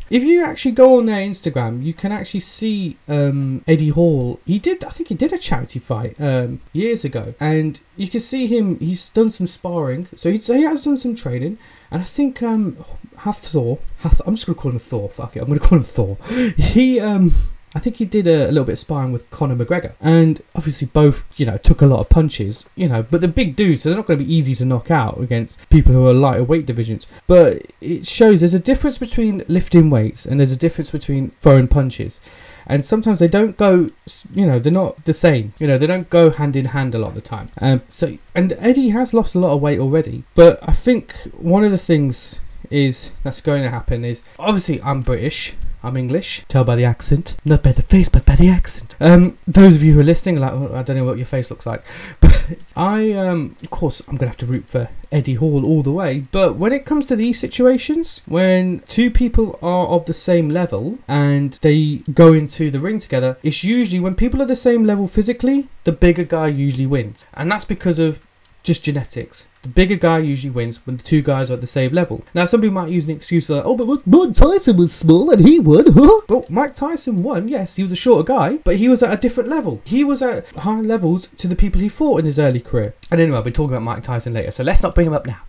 if 0.10 0.24
you 0.24 0.44
actually 0.44 0.74
go 0.74 0.98
on 0.98 1.06
their 1.06 1.22
Instagram, 1.22 1.84
you 1.84 1.94
can 1.94 2.12
actually 2.12 2.42
see 2.42 2.98
um, 3.08 3.64
Eddie 3.68 3.90
Hall. 3.90 4.40
He 4.46 4.60
did, 4.60 4.84
I 4.84 4.90
think 4.90 5.10
he 5.10 5.16
did 5.16 5.34
a 5.34 5.38
charity 5.40 5.80
fight 5.80 6.16
um, 6.20 6.62
years 6.72 7.04
ago, 7.06 7.34
and 7.40 7.80
you 7.96 8.08
can 8.08 8.20
see 8.20 8.46
him. 8.48 8.80
He's 8.80 9.10
done 9.10 9.30
some 9.30 9.48
sparring, 9.48 10.08
so 10.16 10.32
he, 10.32 10.38
he 10.38 10.64
has 10.64 10.84
done 10.84 10.98
some 10.98 11.16
training, 11.16 11.58
and 11.90 12.02
I 12.02 12.06
think 12.06 12.44
um, 12.44 12.84
Hath, 13.18 13.56
I'm 13.56 14.36
just 14.36 14.46
gonna 14.46 14.58
call 14.58 14.72
him 14.72 14.80
Thor. 14.80 15.10
Fuck 15.10 15.38
it, 15.38 15.42
I'm 15.42 15.48
gonna 15.48 15.60
call 15.60 15.78
him 15.78 15.84
Thor. 15.84 16.18
He 16.58 17.00
um 17.00 17.32
I 17.76 17.80
think 17.80 17.98
he 17.98 18.06
did 18.06 18.28
a, 18.28 18.46
a, 18.46 18.52
little 18.52 18.66
bit 18.66 18.74
of 18.74 18.80
sparring 18.80 19.12
with 19.12 19.30
Conor 19.32 19.56
McGregor, 19.56 19.94
and 20.00 20.42
obviously 20.56 20.88
both, 20.88 21.24
you 21.40 21.46
know, 21.46 21.58
took 21.58 21.82
a 21.82 21.86
lot 21.86 22.00
of 22.00 22.10
punches, 22.10 22.66
you 22.76 22.88
know, 22.88 23.04
but 23.04 23.22
the 23.22 23.28
big 23.28 23.56
dudes, 23.56 23.84
so 23.84 23.90
they're 23.90 23.98
not 23.98 24.06
going 24.06 24.20
to 24.20 24.26
be 24.26 24.34
easy 24.34 24.54
to 24.56 24.66
knock 24.66 24.92
out 24.92 25.20
against 25.20 25.70
people 25.70 25.92
who 25.92 26.06
are 26.08 26.14
lighter 26.14 26.44
weight 26.44 26.66
divisions. 26.66 27.08
But 27.28 27.64
it 27.82 28.06
shows 28.06 28.42
there's 28.42 28.54
a 28.54 28.60
difference 28.60 28.98
between 28.98 29.44
lifting 29.48 29.90
weights 29.90 30.26
and 30.26 30.40
there's 30.40 30.52
a 30.52 30.58
difference 30.58 30.92
between 30.92 31.32
throwing 31.42 31.68
punches. 31.68 32.22
And 32.66 32.86
sometimes 32.86 33.20
they 33.20 33.28
don't 33.28 33.58
go, 33.58 33.90
you 34.34 34.46
know, 34.46 34.58
they're 34.58 34.72
not 34.72 35.04
the 35.04 35.14
same. 35.14 35.54
You 35.60 35.68
know, 35.68 35.78
they 35.78 35.88
don't 35.88 36.10
go 36.10 36.30
hand 36.30 36.56
in 36.56 36.66
hand 36.66 36.96
a 36.96 37.00
lot 37.00 37.10
of 37.10 37.16
the 37.16 37.22
time. 37.22 37.50
Um, 37.60 37.82
so, 37.90 38.18
and 38.34 38.54
Eddie 38.54 38.90
has 38.90 39.14
lost 39.14 39.36
a 39.36 39.40
lot 39.40 39.54
of 39.54 39.62
weight 39.62 39.80
already, 39.80 40.24
but 40.34 40.60
I 40.62 40.72
think 40.72 41.14
one 41.38 41.66
of 41.66 41.72
the 41.72 41.78
things 41.78 42.40
is 42.70 43.12
that's 43.24 43.42
going 43.42 43.62
to 43.62 43.70
happen 43.70 44.06
is 44.06 44.24
obviously 44.40 44.82
I'm 44.82 45.02
British 45.02 45.56
I'm 45.84 45.98
English. 45.98 46.46
Tell 46.48 46.64
by 46.64 46.78
the 46.78 46.86
accent. 46.86 47.36
Not 47.44 47.62
by 47.62 47.74
the 47.74 47.82
face, 47.82 48.08
but 48.08 48.26
by 48.26 48.36
the 48.36 48.48
accent. 48.48 48.96
Um, 49.02 49.38
those 49.46 49.76
of 49.76 49.84
you 49.84 49.94
who 49.94 50.00
are 50.00 50.06
listening, 50.06 50.38
like, 50.38 50.54
I 50.54 50.82
don't 50.82 50.96
know 50.96 51.04
what 51.04 51.18
your 51.18 51.26
face 51.26 51.50
looks 51.50 51.66
like. 51.66 51.84
But 52.20 52.58
I, 52.76 53.12
um, 53.14 53.56
of 53.62 53.70
course, 53.70 54.02
I'm 54.02 54.16
going 54.16 54.26
to 54.26 54.28
have 54.28 54.38
to 54.38 54.46
root 54.46 54.66
for 54.66 54.90
Eddie 55.12 55.36
Hall 55.36 55.66
all 55.66 55.82
the 55.82 55.92
way. 55.92 56.26
But 56.32 56.56
when 56.56 56.74
it 56.74 56.86
comes 56.86 57.06
to 57.08 57.16
these 57.16 57.40
situations, 57.40 58.22
when 58.26 58.80
two 58.82 59.12
people 59.12 59.60
are 59.62 59.88
of 59.88 60.06
the 60.06 60.14
same 60.14 60.50
level 60.50 61.00
and 61.08 61.54
they 61.62 61.98
go 62.14 62.34
into 62.34 62.70
the 62.70 62.80
ring 62.80 63.00
together, 63.00 63.38
it's 63.44 63.64
usually 63.64 64.00
when 64.00 64.16
people 64.16 64.42
are 64.42 64.46
the 64.46 64.56
same 64.56 64.86
level 64.86 65.08
physically, 65.08 65.70
the 65.84 65.92
bigger 65.92 66.24
guy 66.24 66.48
usually 66.48 66.86
wins. 66.86 67.26
And 67.34 67.52
that's 67.52 67.66
because 67.66 68.00
of 68.00 68.22
just 68.64 68.84
genetics. 68.84 69.48
The 69.64 69.70
bigger 69.70 69.96
guy 69.96 70.20
usually 70.20 70.52
wins 70.52 70.86
when 70.86 70.98
the 70.98 71.04
two 71.04 71.22
guys 71.22 71.50
are 71.50 71.54
at 71.54 71.62
the 71.62 71.68
same 71.68 71.94
level. 71.94 72.24
Now, 72.34 72.46
some 72.46 72.60
people 72.62 72.74
might 72.74 72.90
use 72.90 73.06
an 73.06 73.16
excuse 73.16 73.50
like, 73.50 73.64
oh, 73.66 73.76
but 73.78 74.06
Mike 74.06 74.34
Tyson 74.34 74.76
was 74.76 74.94
small 74.94 75.32
and 75.32 75.46
he 75.46 75.58
won. 75.60 75.86
well, 76.30 76.46
Mike 76.50 76.76
Tyson 76.76 77.24
won, 77.24 77.48
yes, 77.48 77.78
he 77.78 77.84
was 77.84 77.94
a 77.94 77.96
shorter 77.96 78.26
guy, 78.26 78.58
but 78.58 78.76
he 78.76 78.90
was 78.90 79.02
at 79.02 79.14
a 79.14 79.18
different 79.18 79.50
level. 79.50 79.82
He 79.86 80.04
was 80.04 80.22
at 80.22 80.48
higher 80.50 80.84
levels 80.84 81.28
to 81.38 81.48
the 81.48 81.56
people 81.56 81.80
he 81.80 81.88
fought 81.90 82.20
in 82.20 82.26
his 82.26 82.38
early 82.38 82.60
career. 82.60 82.94
And 83.10 83.22
anyway, 83.22 83.38
I'll 83.38 83.44
be 83.44 83.52
talking 83.52 83.74
about 83.74 83.84
Mike 83.84 84.04
Tyson 84.04 84.34
later, 84.34 84.52
so 84.52 84.64
let's 84.64 84.84
not 84.84 84.96
bring 84.96 85.08
him 85.08 85.14
up 85.14 85.26
now. 85.26 85.42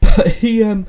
But 0.00 0.26
he, 0.26 0.60
um, 0.64 0.86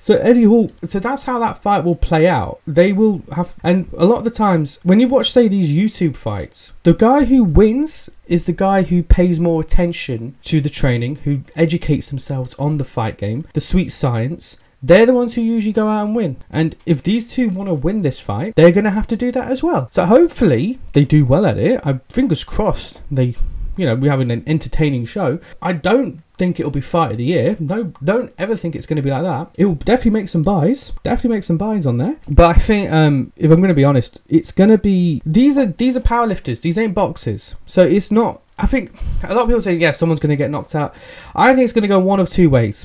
so 0.00 0.16
Eddie 0.16 0.44
Hall, 0.44 0.72
so 0.86 0.98
that's 0.98 1.24
how 1.24 1.38
that 1.38 1.62
fight 1.62 1.84
will 1.84 1.94
play 1.94 2.26
out. 2.26 2.60
They 2.66 2.90
will 2.92 3.22
have, 3.34 3.54
and 3.62 3.88
a 3.96 4.06
lot 4.06 4.18
of 4.18 4.24
the 4.24 4.30
times 4.30 4.80
when 4.82 4.98
you 4.98 5.06
watch, 5.06 5.30
say, 5.30 5.46
these 5.46 5.70
YouTube 5.70 6.16
fights, 6.16 6.72
the 6.84 6.94
guy 6.94 7.26
who 7.26 7.44
wins 7.44 8.08
is 8.26 8.44
the 8.44 8.52
guy 8.54 8.82
who 8.82 9.02
pays 9.02 9.38
more 9.38 9.60
attention 9.60 10.36
to 10.42 10.62
the 10.62 10.70
training, 10.70 11.16
who 11.16 11.42
educates 11.54 12.08
themselves 12.08 12.54
on 12.54 12.78
the 12.78 12.84
fight 12.84 13.18
game, 13.18 13.46
the 13.52 13.60
sweet 13.60 13.90
science. 13.90 14.56
They're 14.82 15.04
the 15.04 15.12
ones 15.12 15.34
who 15.34 15.42
usually 15.42 15.74
go 15.74 15.88
out 15.88 16.06
and 16.06 16.16
win. 16.16 16.38
And 16.50 16.74
if 16.86 17.02
these 17.02 17.28
two 17.28 17.50
want 17.50 17.68
to 17.68 17.74
win 17.74 18.00
this 18.00 18.18
fight, 18.18 18.54
they're 18.56 18.70
going 18.70 18.84
to 18.84 18.90
have 18.90 19.06
to 19.08 19.16
do 19.16 19.30
that 19.32 19.50
as 19.50 19.62
well. 19.62 19.90
So 19.92 20.06
hopefully 20.06 20.78
they 20.94 21.04
do 21.04 21.26
well 21.26 21.44
at 21.44 21.58
it. 21.58 21.82
I 21.84 22.00
fingers 22.08 22.44
crossed 22.44 23.02
they 23.10 23.34
you 23.80 23.86
know, 23.86 23.94
we're 23.94 24.10
having 24.10 24.30
an 24.30 24.44
entertaining 24.46 25.06
show. 25.06 25.40
I 25.62 25.72
don't 25.72 26.22
think 26.36 26.60
it'll 26.60 26.70
be 26.70 26.80
fight 26.80 27.12
of 27.12 27.18
the 27.18 27.24
year. 27.24 27.56
No, 27.58 27.92
don't 28.04 28.32
ever 28.38 28.56
think 28.56 28.76
it's 28.76 28.86
going 28.86 28.96
to 28.96 29.02
be 29.02 29.10
like 29.10 29.22
that. 29.22 29.50
It'll 29.54 29.74
definitely 29.74 30.20
make 30.20 30.28
some 30.28 30.42
buys. 30.42 30.92
Definitely 31.02 31.36
make 31.36 31.44
some 31.44 31.58
buys 31.58 31.86
on 31.86 31.96
there. 31.96 32.18
But 32.28 32.56
I 32.56 32.58
think, 32.58 32.90
um, 32.92 33.32
if 33.36 33.50
I'm 33.50 33.58
going 33.58 33.68
to 33.68 33.74
be 33.74 33.84
honest, 33.84 34.20
it's 34.28 34.52
going 34.52 34.70
to 34.70 34.78
be 34.78 35.22
these 35.24 35.56
are 35.56 35.66
these 35.66 35.96
are 35.96 36.00
powerlifters. 36.00 36.60
These 36.60 36.78
ain't 36.78 36.94
boxers. 36.94 37.54
So 37.66 37.82
it's 37.82 38.10
not. 38.10 38.42
I 38.58 38.66
think 38.66 38.92
a 39.24 39.34
lot 39.34 39.42
of 39.42 39.48
people 39.48 39.62
say, 39.62 39.74
yeah, 39.74 39.90
someone's 39.90 40.20
going 40.20 40.30
to 40.30 40.36
get 40.36 40.50
knocked 40.50 40.74
out. 40.74 40.94
I 41.34 41.54
think 41.54 41.64
it's 41.64 41.72
going 41.72 41.82
to 41.82 41.88
go 41.88 41.98
one 41.98 42.20
of 42.20 42.28
two 42.28 42.50
ways 42.50 42.84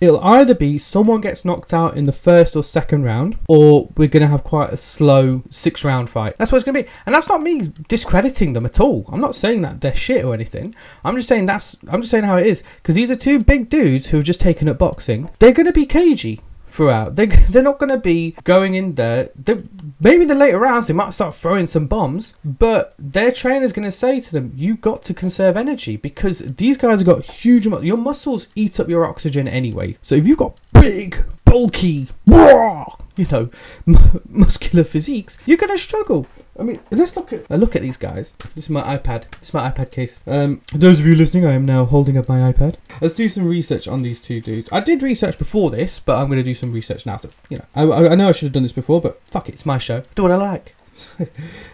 it'll 0.00 0.20
either 0.20 0.54
be 0.54 0.78
someone 0.78 1.20
gets 1.20 1.44
knocked 1.44 1.72
out 1.72 1.96
in 1.96 2.06
the 2.06 2.12
first 2.12 2.56
or 2.56 2.62
second 2.62 3.04
round, 3.04 3.36
or 3.48 3.88
we're 3.96 4.08
going 4.08 4.22
to 4.22 4.28
have 4.28 4.44
quite 4.44 4.72
a 4.72 4.76
slow 4.76 5.42
six 5.50 5.84
round 5.84 6.10
fight. 6.10 6.36
That's 6.36 6.52
what 6.52 6.56
it's 6.56 6.64
going 6.64 6.76
to 6.76 6.82
be. 6.82 6.90
And 7.06 7.14
that's 7.14 7.28
not 7.28 7.42
me 7.42 7.62
discrediting 7.88 8.52
them 8.52 8.66
at 8.66 8.80
all. 8.80 9.04
I'm 9.10 9.20
not 9.20 9.34
saying 9.34 9.62
that 9.62 9.80
they're 9.80 9.94
shit 9.94 10.24
or 10.24 10.34
anything. 10.34 10.74
I'm 11.04 11.16
just 11.16 11.28
saying 11.28 11.46
that's, 11.46 11.76
I'm 11.88 12.00
just 12.00 12.10
saying 12.10 12.24
how 12.24 12.36
it 12.36 12.46
is. 12.46 12.62
Because 12.76 12.94
these 12.94 13.10
are 13.10 13.16
two 13.16 13.38
big 13.38 13.68
dudes 13.68 14.06
who 14.06 14.18
have 14.18 14.26
just 14.26 14.40
taken 14.40 14.68
up 14.68 14.78
boxing. 14.78 15.30
They're 15.38 15.52
going 15.52 15.66
to 15.66 15.72
be 15.72 15.86
cagey 15.86 16.40
throughout. 16.68 17.16
They 17.16 17.26
they're 17.50 17.62
not 17.62 17.78
going 17.78 17.90
to 17.90 17.98
be 17.98 18.36
going 18.44 18.74
in 18.74 18.94
there. 18.94 19.30
They, 19.34 19.62
maybe 20.00 20.24
the 20.24 20.34
later 20.34 20.58
rounds 20.58 20.86
they 20.86 20.94
might 20.94 21.14
start 21.14 21.34
throwing 21.34 21.66
some 21.66 21.86
bombs, 21.86 22.34
but 22.44 22.94
their 22.98 23.30
trainer's 23.32 23.72
going 23.72 23.84
to 23.84 23.90
say 23.90 24.20
to 24.20 24.32
them, 24.32 24.52
"You've 24.56 24.80
got 24.80 25.02
to 25.04 25.14
conserve 25.14 25.56
energy 25.56 25.96
because 25.96 26.38
these 26.38 26.76
guys 26.76 27.00
have 27.00 27.06
got 27.06 27.24
huge 27.24 27.66
amount. 27.66 27.84
Your 27.84 27.96
muscles 27.96 28.48
eat 28.54 28.78
up 28.80 28.88
your 28.88 29.04
oxygen 29.04 29.48
anyway. 29.48 29.94
So 30.02 30.14
if 30.14 30.26
you've 30.26 30.38
got 30.38 30.56
big, 30.72 31.24
bulky, 31.44 32.08
you 32.26 33.26
know, 33.30 33.50
muscular 34.28 34.84
physiques, 34.84 35.38
you're 35.46 35.56
going 35.56 35.72
to 35.72 35.78
struggle. 35.78 36.26
I 36.58 36.64
mean, 36.64 36.80
let's 36.90 37.16
look 37.16 37.32
at 37.32 37.48
look 37.50 37.76
at 37.76 37.82
these 37.82 37.96
guys. 37.96 38.32
This 38.54 38.64
is 38.64 38.70
my 38.70 38.82
iPad. 38.96 39.30
This 39.38 39.50
is 39.50 39.54
my 39.54 39.70
iPad 39.70 39.92
case. 39.92 40.22
Um, 40.26 40.60
those 40.74 40.98
of 40.98 41.06
you 41.06 41.14
listening, 41.14 41.46
I 41.46 41.52
am 41.52 41.64
now 41.64 41.84
holding 41.84 42.18
up 42.18 42.28
my 42.28 42.52
iPad. 42.52 42.76
Let's 43.00 43.14
do 43.14 43.28
some 43.28 43.46
research 43.46 43.86
on 43.86 44.02
these 44.02 44.20
two 44.20 44.40
dudes. 44.40 44.68
I 44.72 44.80
did 44.80 45.02
research 45.02 45.38
before 45.38 45.70
this, 45.70 46.00
but 46.00 46.16
I'm 46.16 46.26
going 46.26 46.38
to 46.38 46.42
do 46.42 46.54
some 46.54 46.72
research 46.72 47.06
now. 47.06 47.16
So, 47.18 47.30
you 47.48 47.58
know, 47.58 47.64
I, 47.76 48.08
I 48.08 48.14
know 48.16 48.28
I 48.28 48.32
should 48.32 48.46
have 48.46 48.52
done 48.52 48.64
this 48.64 48.72
before, 48.72 49.00
but 49.00 49.20
fuck 49.26 49.48
it, 49.48 49.54
it's 49.54 49.66
my 49.66 49.78
show. 49.78 50.02
Do 50.16 50.22
what 50.22 50.32
I 50.32 50.36
like. 50.36 50.74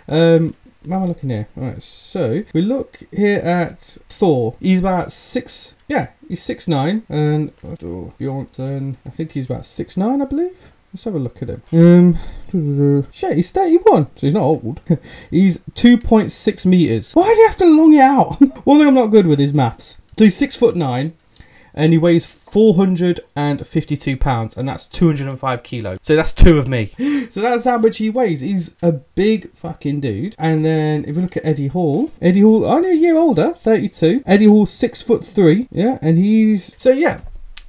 um, 0.09 0.55
how 0.89 0.97
am 0.97 1.03
I 1.03 1.07
looking 1.07 1.31
here? 1.31 1.49
All 1.57 1.65
right, 1.65 1.83
so 1.83 2.45
we 2.53 2.61
look 2.61 3.01
here 3.11 3.39
at 3.39 3.81
Thor. 3.81 4.55
He's 4.61 4.81
about 4.81 5.13
six. 5.13 5.75
Yeah, 5.89 6.09
he's 6.29 6.43
six 6.43 6.69
nine, 6.69 7.05
and 7.09 7.53
oh. 7.65 8.13
I 8.21 9.11
think 9.11 9.33
he's 9.33 9.47
about 9.47 9.65
six 9.65 9.97
nine, 9.97 10.21
I 10.21 10.27
believe. 10.27 10.71
Let's 10.93 11.05
have 11.05 11.15
a 11.15 11.19
look 11.19 11.43
at 11.43 11.49
him. 11.49 11.63
Um, 11.73 12.19
shit, 13.13 13.37
he's 13.37 13.51
31, 13.51 14.07
so 14.07 14.11
he's 14.17 14.33
not 14.33 14.43
old. 14.43 14.81
he's 15.31 15.59
2.6 15.75 16.67
meters. 16.67 17.13
Why 17.13 17.25
do 17.25 17.41
you 17.41 17.49
have 17.49 17.59
to 17.59 17.67
long 17.67 17.95
it 17.95 18.01
out? 18.01 18.41
One 18.65 18.79
thing 18.79 18.89
I'm 18.89 18.95
not 18.95 19.07
good 19.09 19.27
with 19.27 19.41
is 19.41 19.53
maths. 19.53 20.01
So 20.17 20.25
he's 20.25 20.37
six 20.37 20.55
foot 20.55 20.77
nine, 20.77 21.15
and 21.75 21.93
he 21.93 21.99
weighs 21.99 22.25
452 22.25 24.17
pounds, 24.17 24.57
and 24.57 24.69
that's 24.69 24.87
205 24.87 25.63
kilos. 25.65 25.99
So 26.03 26.15
that's 26.15 26.33
two 26.33 26.59
of 26.59 26.69
me. 26.69 26.93
So 27.31 27.41
that's 27.41 27.65
how 27.65 27.79
much 27.79 27.97
he 27.97 28.11
weighs. 28.11 28.43
He's 28.43 28.77
a 28.81 28.93
big 28.93 29.51
fucking 29.55 30.01
dude. 30.01 30.37
And 30.39 30.65
then 30.65 31.05
if 31.05 31.17
we 31.17 31.23
look 31.23 31.37
at 31.37 31.45
Eddie 31.45 31.67
Hall, 31.67 32.13
Eddie 32.23 32.43
Hall 32.43 32.65
only 32.65 32.93
a 32.93 32.95
year 32.95 33.17
older, 33.17 33.55
32. 33.55 34.23
Eddie 34.25 34.45
Hall 34.45 34.67
six 34.67 35.03
foot 35.03 35.27
three. 35.27 35.67
Yeah, 35.73 35.99
and 36.01 36.17
he's 36.17 36.73
so 36.77 36.91
yeah. 36.91 37.23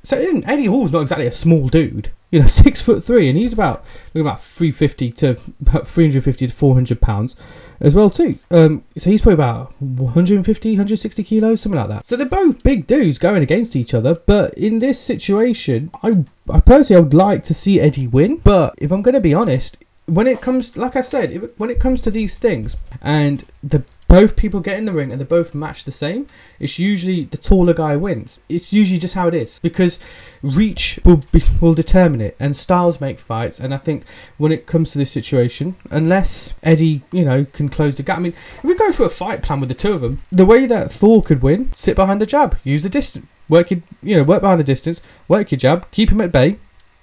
So 0.04 0.18
Eddie 0.18 0.66
Hall's 0.66 0.92
not 0.92 1.02
exactly 1.02 1.26
a 1.26 1.32
small 1.32 1.68
dude 1.68 2.12
you 2.36 2.42
know, 2.42 2.48
six 2.64 2.82
foot 2.82 3.04
three, 3.04 3.30
and 3.30 3.38
he's 3.38 3.54
about 3.54 3.84
look 4.14 4.22
about 4.22 4.42
three 4.42 4.72
fifty 4.72 5.10
to 5.12 5.40
about 5.62 5.88
three 5.88 6.04
hundred 6.04 6.24
fifty 6.24 6.46
to 6.46 6.54
four 6.54 6.74
hundred 6.74 7.00
pounds 7.00 7.36
as 7.80 7.96
well 7.96 8.10
too. 8.10 8.38
Um, 8.52 8.84
so 8.98 9.10
he's 9.10 9.22
probably 9.22 9.36
about 9.36 9.80
150, 9.82 10.72
160 10.72 11.24
kilos, 11.24 11.62
something 11.62 11.80
like 11.80 11.90
that. 11.90 12.06
So 12.06 12.16
they're 12.16 12.26
both 12.26 12.64
big 12.64 12.88
dudes 12.88 13.18
going 13.18 13.42
against 13.42 13.76
each 13.76 13.94
other. 13.94 14.16
But 14.16 14.54
in 14.56 14.80
this 14.80 15.00
situation, 15.00 15.92
I 16.04 16.26
I 16.50 16.60
personally 16.60 17.00
I 17.00 17.04
would 17.04 17.14
like 17.14 17.44
to 17.46 17.54
see 17.54 17.80
Eddie 17.80 18.08
win. 18.08 18.38
But 18.38 18.76
if 18.78 18.92
I'm 18.92 19.02
going 19.02 19.16
to 19.16 19.22
be 19.22 19.34
honest, 19.34 19.78
when 20.06 20.28
it 20.28 20.42
comes, 20.42 20.76
like 20.76 20.96
I 20.96 21.02
said, 21.02 21.32
if, 21.32 21.58
when 21.58 21.70
it 21.70 21.80
comes 21.80 22.02
to 22.02 22.12
these 22.12 22.38
things, 22.38 22.76
and 23.02 23.46
the 23.64 23.84
both 24.08 24.36
people 24.36 24.60
get 24.60 24.78
in 24.78 24.86
the 24.86 24.94
ring 24.94 25.12
and 25.12 25.20
they 25.20 25.26
both 25.26 25.56
match 25.56 25.84
the 25.84 25.92
same, 25.92 26.28
it's 26.60 26.80
usually 26.80 27.24
the 27.26 27.38
taller 27.38 27.74
guy 27.74 27.96
wins. 27.96 28.40
It's 28.48 28.72
usually 28.72 29.00
just 29.00 29.16
how 29.16 29.28
it 29.28 29.34
is 29.34 29.60
because 29.60 30.00
reach 30.42 31.00
will 31.04 31.24
be, 31.32 31.42
will 31.60 31.74
determine 31.74 32.22
it, 32.22 32.36
and 32.40 32.56
styles 32.56 33.02
make 33.02 33.20
fights. 33.20 33.60
And 33.60 33.74
I 33.74 33.78
think 33.78 34.06
when 34.38 34.52
it 34.52 34.68
comes 34.68 34.92
to 34.92 34.98
this 34.98 35.12
situation, 35.12 35.76
unless 35.90 36.54
Eddie, 36.62 37.04
you 37.12 37.26
know, 37.26 37.46
can 37.46 37.70
close 37.70 37.96
the 37.96 38.04
gap. 38.04 38.20
I 38.20 38.22
mean, 38.22 38.34
if 38.34 38.64
we 38.64 38.76
go 38.76 38.92
for 38.92 39.04
a 39.04 39.10
fight 39.10 39.42
plan 39.42 39.60
with 39.60 39.70
the 39.70 39.76
two 39.76 39.94
of 39.94 40.02
them, 40.02 40.22
the 40.32 40.46
way 40.46 40.66
that 40.66 40.92
Thor 40.92 41.24
could 41.24 41.42
win, 41.42 41.74
sit 41.74 41.96
behind 41.96 42.22
the 42.22 42.26
jab, 42.26 42.58
use 42.64 42.84
the 42.84 42.90
distance, 42.90 43.26
work 43.50 43.72
your, 43.72 43.82
you 44.04 44.16
know, 44.16 44.24
work 44.24 44.42
behind 44.42 44.60
the 44.60 44.64
distance, 44.64 45.02
work 45.28 45.52
your 45.52 45.58
jab, 45.58 45.90
keep 45.92 46.12
him 46.12 46.22
at 46.22 46.32
bay. 46.32 46.60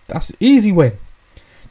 That's 0.07 0.33
easy 0.39 0.73
win. 0.73 0.97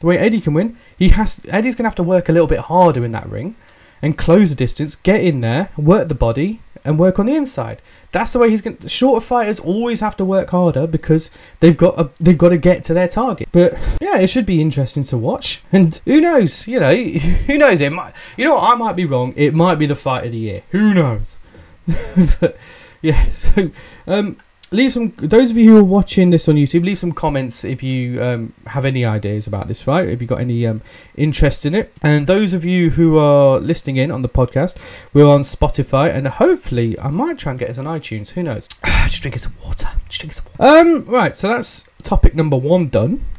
The 0.00 0.06
way 0.06 0.18
Eddie 0.18 0.40
can 0.40 0.52
win, 0.52 0.76
he 0.98 1.08
has 1.10 1.40
Eddie's 1.48 1.76
gonna 1.76 1.88
have 1.88 1.94
to 1.96 2.02
work 2.02 2.28
a 2.28 2.32
little 2.32 2.48
bit 2.48 2.58
harder 2.58 3.04
in 3.04 3.12
that 3.12 3.28
ring 3.28 3.56
and 4.02 4.18
close 4.18 4.50
the 4.50 4.56
distance, 4.56 4.96
get 4.96 5.22
in 5.22 5.40
there, 5.40 5.70
work 5.78 6.08
the 6.08 6.14
body, 6.14 6.60
and 6.84 6.98
work 6.98 7.18
on 7.18 7.26
the 7.26 7.34
inside. 7.34 7.80
That's 8.10 8.32
the 8.32 8.38
way 8.38 8.50
he's 8.50 8.60
going. 8.60 8.78
Shorter 8.86 9.24
fighters 9.24 9.60
always 9.60 10.00
have 10.00 10.16
to 10.16 10.24
work 10.24 10.50
harder 10.50 10.86
because 10.86 11.30
they've 11.60 11.76
got 11.76 11.98
a, 11.98 12.10
they've 12.20 12.36
got 12.36 12.50
to 12.50 12.58
get 12.58 12.84
to 12.84 12.94
their 12.94 13.08
target. 13.08 13.48
But 13.52 13.72
yeah, 14.00 14.18
it 14.18 14.28
should 14.28 14.46
be 14.46 14.60
interesting 14.60 15.04
to 15.04 15.16
watch. 15.16 15.62
And 15.72 16.00
who 16.04 16.20
knows? 16.20 16.66
You 16.66 16.80
know, 16.80 16.94
who 17.46 17.56
knows? 17.56 17.80
It 17.80 17.92
might. 17.92 18.14
You 18.36 18.44
know, 18.44 18.56
what, 18.56 18.72
I 18.72 18.74
might 18.74 18.96
be 18.96 19.04
wrong. 19.04 19.32
It 19.36 19.54
might 19.54 19.76
be 19.76 19.86
the 19.86 19.96
fight 19.96 20.26
of 20.26 20.32
the 20.32 20.38
year. 20.38 20.62
Who 20.70 20.92
knows? 20.92 21.38
but 22.40 22.56
yeah. 23.00 23.26
So 23.32 23.70
um, 24.06 24.36
leave 24.72 24.92
some 24.92 25.12
those 25.18 25.50
of 25.50 25.56
you 25.56 25.72
who 25.72 25.78
are 25.78 25.84
watching 25.84 26.30
this 26.30 26.48
on 26.48 26.56
youtube 26.56 26.84
leave 26.84 26.98
some 26.98 27.12
comments 27.12 27.64
if 27.64 27.82
you 27.82 28.22
um, 28.22 28.52
have 28.66 28.84
any 28.84 29.04
ideas 29.04 29.46
about 29.46 29.68
this 29.68 29.82
fight 29.82 30.08
if 30.08 30.20
you've 30.20 30.28
got 30.28 30.40
any 30.40 30.66
um, 30.66 30.82
interest 31.16 31.66
in 31.66 31.74
it. 31.74 31.92
And 32.02 32.26
those 32.26 32.52
of 32.52 32.64
you 32.64 32.90
who 32.90 33.18
are 33.18 33.60
listening 33.60 33.96
in 33.96 34.10
on 34.10 34.22
the 34.22 34.28
podcast 34.28 34.76
we're 35.12 35.28
on 35.28 35.42
spotify 35.42 36.12
and 36.12 36.26
hopefully 36.26 36.98
i 36.98 37.10
might 37.10 37.38
try 37.38 37.52
and 37.52 37.58
get 37.58 37.70
us 37.70 37.78
on 37.78 37.84
itunes. 37.84 38.30
Who 38.30 38.42
knows? 38.42 38.68
Just 38.84 39.22
drinking 39.22 39.38
some 39.38 39.54
water. 39.64 39.88
Just 40.08 40.20
drinking 40.20 40.30
some 40.32 40.46
water. 40.58 40.88
Um 40.90 41.04
right 41.06 41.36
so 41.36 41.48
that's 41.48 41.84
topic 42.02 42.34
number 42.34 42.56
one 42.56 42.88
done. 42.88 43.24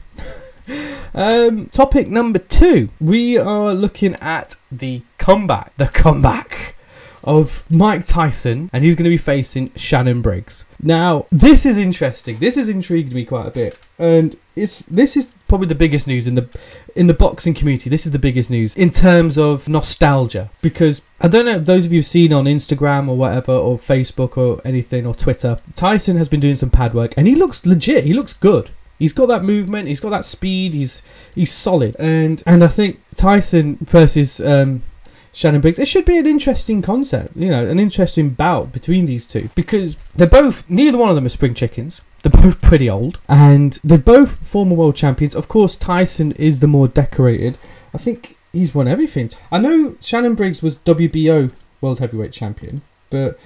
Um 1.15 1.67
topic 1.67 2.07
number 2.07 2.39
two. 2.39 2.89
We 2.99 3.37
are 3.37 3.73
looking 3.73 4.15
at 4.15 4.55
the 4.71 5.03
comeback. 5.17 5.75
The 5.77 5.87
comeback 5.87 6.75
of 7.23 7.65
Mike 7.69 8.05
Tyson, 8.05 8.69
and 8.73 8.83
he's 8.83 8.95
going 8.95 9.05
to 9.05 9.09
be 9.09 9.17
facing 9.17 9.71
Shannon 9.75 10.21
Briggs. 10.21 10.65
Now, 10.81 11.25
this 11.31 11.65
is 11.65 11.77
interesting. 11.77 12.39
This 12.39 12.55
has 12.55 12.69
intrigued 12.69 13.13
me 13.13 13.25
quite 13.25 13.47
a 13.47 13.51
bit, 13.51 13.77
and 13.97 14.35
it's 14.55 14.81
this 14.83 15.17
is 15.17 15.31
probably 15.47 15.67
the 15.67 15.75
biggest 15.75 16.07
news 16.07 16.27
in 16.27 16.35
the 16.35 16.49
in 16.95 17.07
the 17.07 17.13
boxing 17.13 17.53
community. 17.53 17.89
This 17.89 18.05
is 18.05 18.11
the 18.11 18.19
biggest 18.19 18.49
news 18.49 18.75
in 18.75 18.89
terms 18.89 19.37
of 19.37 19.69
nostalgia 19.69 20.49
because 20.61 21.01
I 21.21 21.27
don't 21.27 21.45
know 21.45 21.57
if 21.57 21.65
those 21.65 21.85
of 21.85 21.93
you 21.93 21.99
have 21.99 22.07
seen 22.07 22.33
on 22.33 22.45
Instagram 22.45 23.07
or 23.07 23.15
whatever 23.15 23.53
or 23.53 23.77
Facebook 23.77 24.37
or 24.37 24.61
anything 24.65 25.05
or 25.05 25.13
Twitter. 25.13 25.59
Tyson 25.75 26.17
has 26.17 26.27
been 26.29 26.39
doing 26.39 26.55
some 26.55 26.69
pad 26.69 26.93
work, 26.93 27.13
and 27.17 27.27
he 27.27 27.35
looks 27.35 27.65
legit. 27.65 28.03
He 28.03 28.13
looks 28.13 28.33
good. 28.33 28.71
He's 28.99 29.13
got 29.13 29.27
that 29.27 29.43
movement. 29.43 29.87
He's 29.87 29.99
got 29.99 30.09
that 30.11 30.25
speed. 30.25 30.73
He's 30.73 31.01
he's 31.35 31.51
solid, 31.51 31.95
and 31.99 32.41
and 32.45 32.63
I 32.63 32.67
think 32.67 32.99
Tyson 33.15 33.77
versus 33.81 34.39
um, 34.39 34.83
Shannon 35.33 35.61
Briggs. 35.61 35.79
It 35.79 35.87
should 35.87 36.05
be 36.05 36.17
an 36.17 36.27
interesting 36.27 36.81
concept, 36.81 37.35
you 37.35 37.49
know, 37.49 37.67
an 37.67 37.79
interesting 37.79 38.29
bout 38.29 38.71
between 38.71 39.05
these 39.05 39.27
two 39.27 39.49
because 39.55 39.97
they're 40.13 40.27
both, 40.27 40.63
neither 40.69 40.97
one 40.97 41.09
of 41.09 41.15
them 41.15 41.25
are 41.25 41.29
spring 41.29 41.53
chickens. 41.55 42.01
They're 42.21 42.31
both 42.41 42.61
pretty 42.61 42.89
old 42.89 43.19
and 43.27 43.79
they're 43.83 43.97
both 43.97 44.45
former 44.47 44.75
world 44.75 44.95
champions. 44.95 45.35
Of 45.35 45.47
course, 45.47 45.75
Tyson 45.75 46.31
is 46.33 46.59
the 46.59 46.67
more 46.67 46.87
decorated. 46.87 47.57
I 47.93 47.97
think 47.97 48.37
he's 48.53 48.73
won 48.73 48.87
everything. 48.87 49.31
I 49.51 49.57
know 49.59 49.95
Shannon 49.99 50.35
Briggs 50.35 50.61
was 50.61 50.77
WBO 50.77 51.51
world 51.81 51.99
heavyweight 51.99 52.31
champion, 52.31 52.81
but 53.09 53.37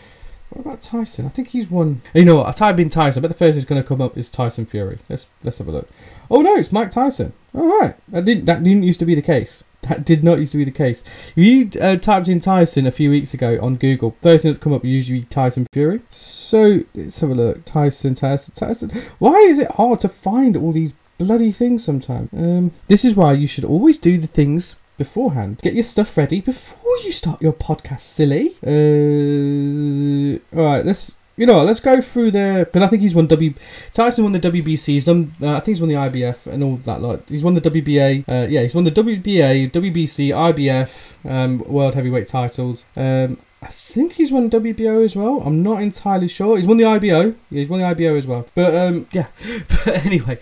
What 0.49 0.61
about 0.61 0.81
Tyson? 0.81 1.25
I 1.25 1.29
think 1.29 1.49
he's 1.49 1.69
won. 1.69 2.01
You 2.13 2.25
know? 2.25 2.45
I 2.45 2.51
type 2.51 2.79
in 2.79 2.89
Tyson. 2.89 3.19
I 3.19 3.21
bet 3.21 3.31
the 3.31 3.37
first 3.37 3.57
is 3.57 3.65
going 3.65 3.81
to 3.81 3.87
come 3.87 4.01
up 4.01 4.17
is 4.17 4.31
Tyson 4.31 4.65
Fury. 4.65 4.99
Let's 5.09 5.27
let's 5.43 5.57
have 5.57 5.67
a 5.67 5.71
look. 5.71 5.89
Oh 6.31 6.41
no, 6.41 6.55
it's 6.55 6.71
Mike 6.71 6.91
Tyson. 6.91 7.33
All 7.53 7.67
right, 7.79 7.95
that 8.09 8.25
didn't 8.25 8.45
that 8.45 8.63
didn't 8.63 8.83
used 8.83 8.99
to 8.99 9.05
be 9.05 9.15
the 9.15 9.21
case. 9.21 9.63
That 9.83 10.05
did 10.05 10.23
not 10.23 10.39
used 10.39 10.51
to 10.51 10.57
be 10.57 10.65
the 10.65 10.71
case. 10.71 11.03
If 11.35 11.37
you 11.37 11.69
uh, 11.79 11.95
typed 11.95 12.27
in 12.27 12.39
Tyson 12.39 12.85
a 12.87 12.91
few 12.91 13.09
weeks 13.09 13.33
ago 13.33 13.57
on 13.61 13.75
Google, 13.75 14.15
first 14.21 14.43
thing 14.43 14.53
that 14.53 14.61
come 14.61 14.73
up 14.73 14.83
usually 14.83 15.23
Tyson 15.23 15.65
Fury. 15.71 16.01
So 16.11 16.81
let's 16.93 17.19
have 17.19 17.29
a 17.29 17.35
look. 17.35 17.63
Tyson, 17.63 18.15
Tyson, 18.15 18.53
Tyson. 18.53 18.89
Why 19.19 19.35
is 19.35 19.59
it 19.59 19.71
hard 19.71 19.99
to 20.01 20.09
find 20.09 20.57
all 20.57 20.71
these 20.71 20.93
bloody 21.17 21.51
things 21.51 21.83
sometimes? 21.83 22.29
Um, 22.33 22.71
this 22.87 23.05
is 23.05 23.15
why 23.15 23.33
you 23.33 23.47
should 23.47 23.65
always 23.65 23.97
do 23.99 24.17
the 24.17 24.27
things 24.27 24.75
beforehand. 24.97 25.59
Get 25.61 25.73
your 25.73 25.83
stuff 25.83 26.17
ready 26.17 26.41
before 26.41 26.97
you 27.03 27.11
start 27.11 27.41
your 27.41 27.53
podcast, 27.53 28.01
silly. 28.01 28.57
Uh, 28.65 30.39
all 30.57 30.65
right, 30.65 30.85
let's. 30.85 31.15
You 31.37 31.45
know, 31.45 31.63
let's 31.63 31.79
go 31.79 32.01
through 32.01 32.31
the 32.31 32.65
because 32.65 32.81
I 32.81 32.87
think 32.87 33.03
he's 33.03 33.13
won 33.13 33.27
W. 33.27 33.53
Tyson 33.93 34.23
won 34.23 34.33
the 34.33 34.39
WBC. 34.39 34.85
He's 34.85 35.05
done. 35.05 35.35
Uh, 35.39 35.51
I 35.51 35.59
think 35.59 35.77
he's 35.77 35.81
won 35.81 35.89
the 35.89 35.95
IBF 35.95 36.47
and 36.47 36.63
all 36.63 36.77
that 36.77 36.99
lot. 36.99 37.21
He's 37.27 37.43
won 37.43 37.53
the 37.53 37.61
WBA. 37.61 38.27
Uh, 38.27 38.47
yeah, 38.49 38.63
he's 38.63 38.73
won 38.73 38.85
the 38.85 38.91
WBA, 38.91 39.71
WBC, 39.71 40.29
IBF, 40.29 41.29
um, 41.29 41.59
World 41.59 41.93
Heavyweight 41.93 42.27
titles. 42.27 42.87
Um, 42.95 43.37
I 43.61 43.67
think 43.67 44.13
he's 44.13 44.31
won 44.31 44.49
WBO 44.49 45.05
as 45.05 45.15
well. 45.15 45.41
I'm 45.45 45.61
not 45.61 45.81
entirely 45.81 46.27
sure. 46.27 46.57
He's 46.57 46.65
won 46.65 46.77
the 46.77 46.85
IBO. 46.85 47.35
Yeah, 47.51 47.59
he's 47.59 47.69
won 47.69 47.79
the 47.79 47.85
IBO 47.85 48.15
as 48.15 48.25
well. 48.25 48.47
But 48.55 48.75
um, 48.75 49.07
yeah. 49.11 49.27
but 49.69 50.05
anyway, 50.05 50.39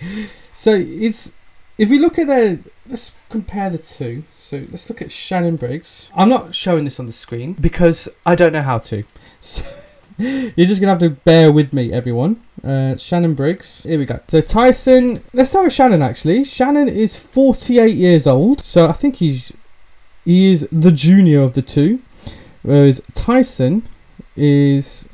so 0.54 0.74
it's 0.76 1.34
if 1.78 1.90
we 1.90 2.00
look 2.00 2.18
at 2.18 2.28
their 2.28 2.60
let's 2.88 3.12
compare 3.30 3.70
the 3.70 3.78
two. 3.78 4.24
So 4.38 4.66
let's 4.70 4.90
look 4.90 5.02
at 5.02 5.12
Shannon 5.12 5.58
Briggs. 5.58 6.10
I'm 6.16 6.30
not 6.30 6.56
showing 6.56 6.86
this 6.86 7.00
on 7.00 7.06
the 7.06 7.12
screen 7.12 7.54
because 7.54 8.08
I 8.26 8.36
don't 8.36 8.54
know 8.54 8.62
how 8.62 8.78
to. 8.80 9.04
So 9.42 9.64
you're 10.18 10.68
just 10.68 10.80
gonna 10.80 10.92
have 10.92 11.00
to 11.00 11.10
bear 11.10 11.52
with 11.52 11.74
me, 11.74 11.92
everyone. 11.92 12.42
Uh, 12.64 12.96
Shannon 12.96 13.34
Briggs. 13.34 13.84
Here 13.84 14.00
we 14.00 14.06
go. 14.06 14.20
So 14.28 14.42
Tyson. 14.42 15.24
Let's 15.34 15.50
start 15.50 15.66
with 15.66 15.74
Shannon. 15.74 16.02
Actually, 16.02 16.44
Shannon 16.44 16.88
is 16.88 17.16
48 17.16 17.96
years 17.96 18.26
old. 18.26 18.62
So 18.62 18.88
I 18.88 18.94
think 18.94 19.18
he's 19.18 19.54
he 20.24 20.52
is 20.52 20.68
the 20.72 20.92
junior 20.92 21.42
of 21.42 21.54
the 21.54 21.62
two, 21.62 22.02
whereas 22.62 23.02
Tyson 23.14 23.88
is 24.36 25.08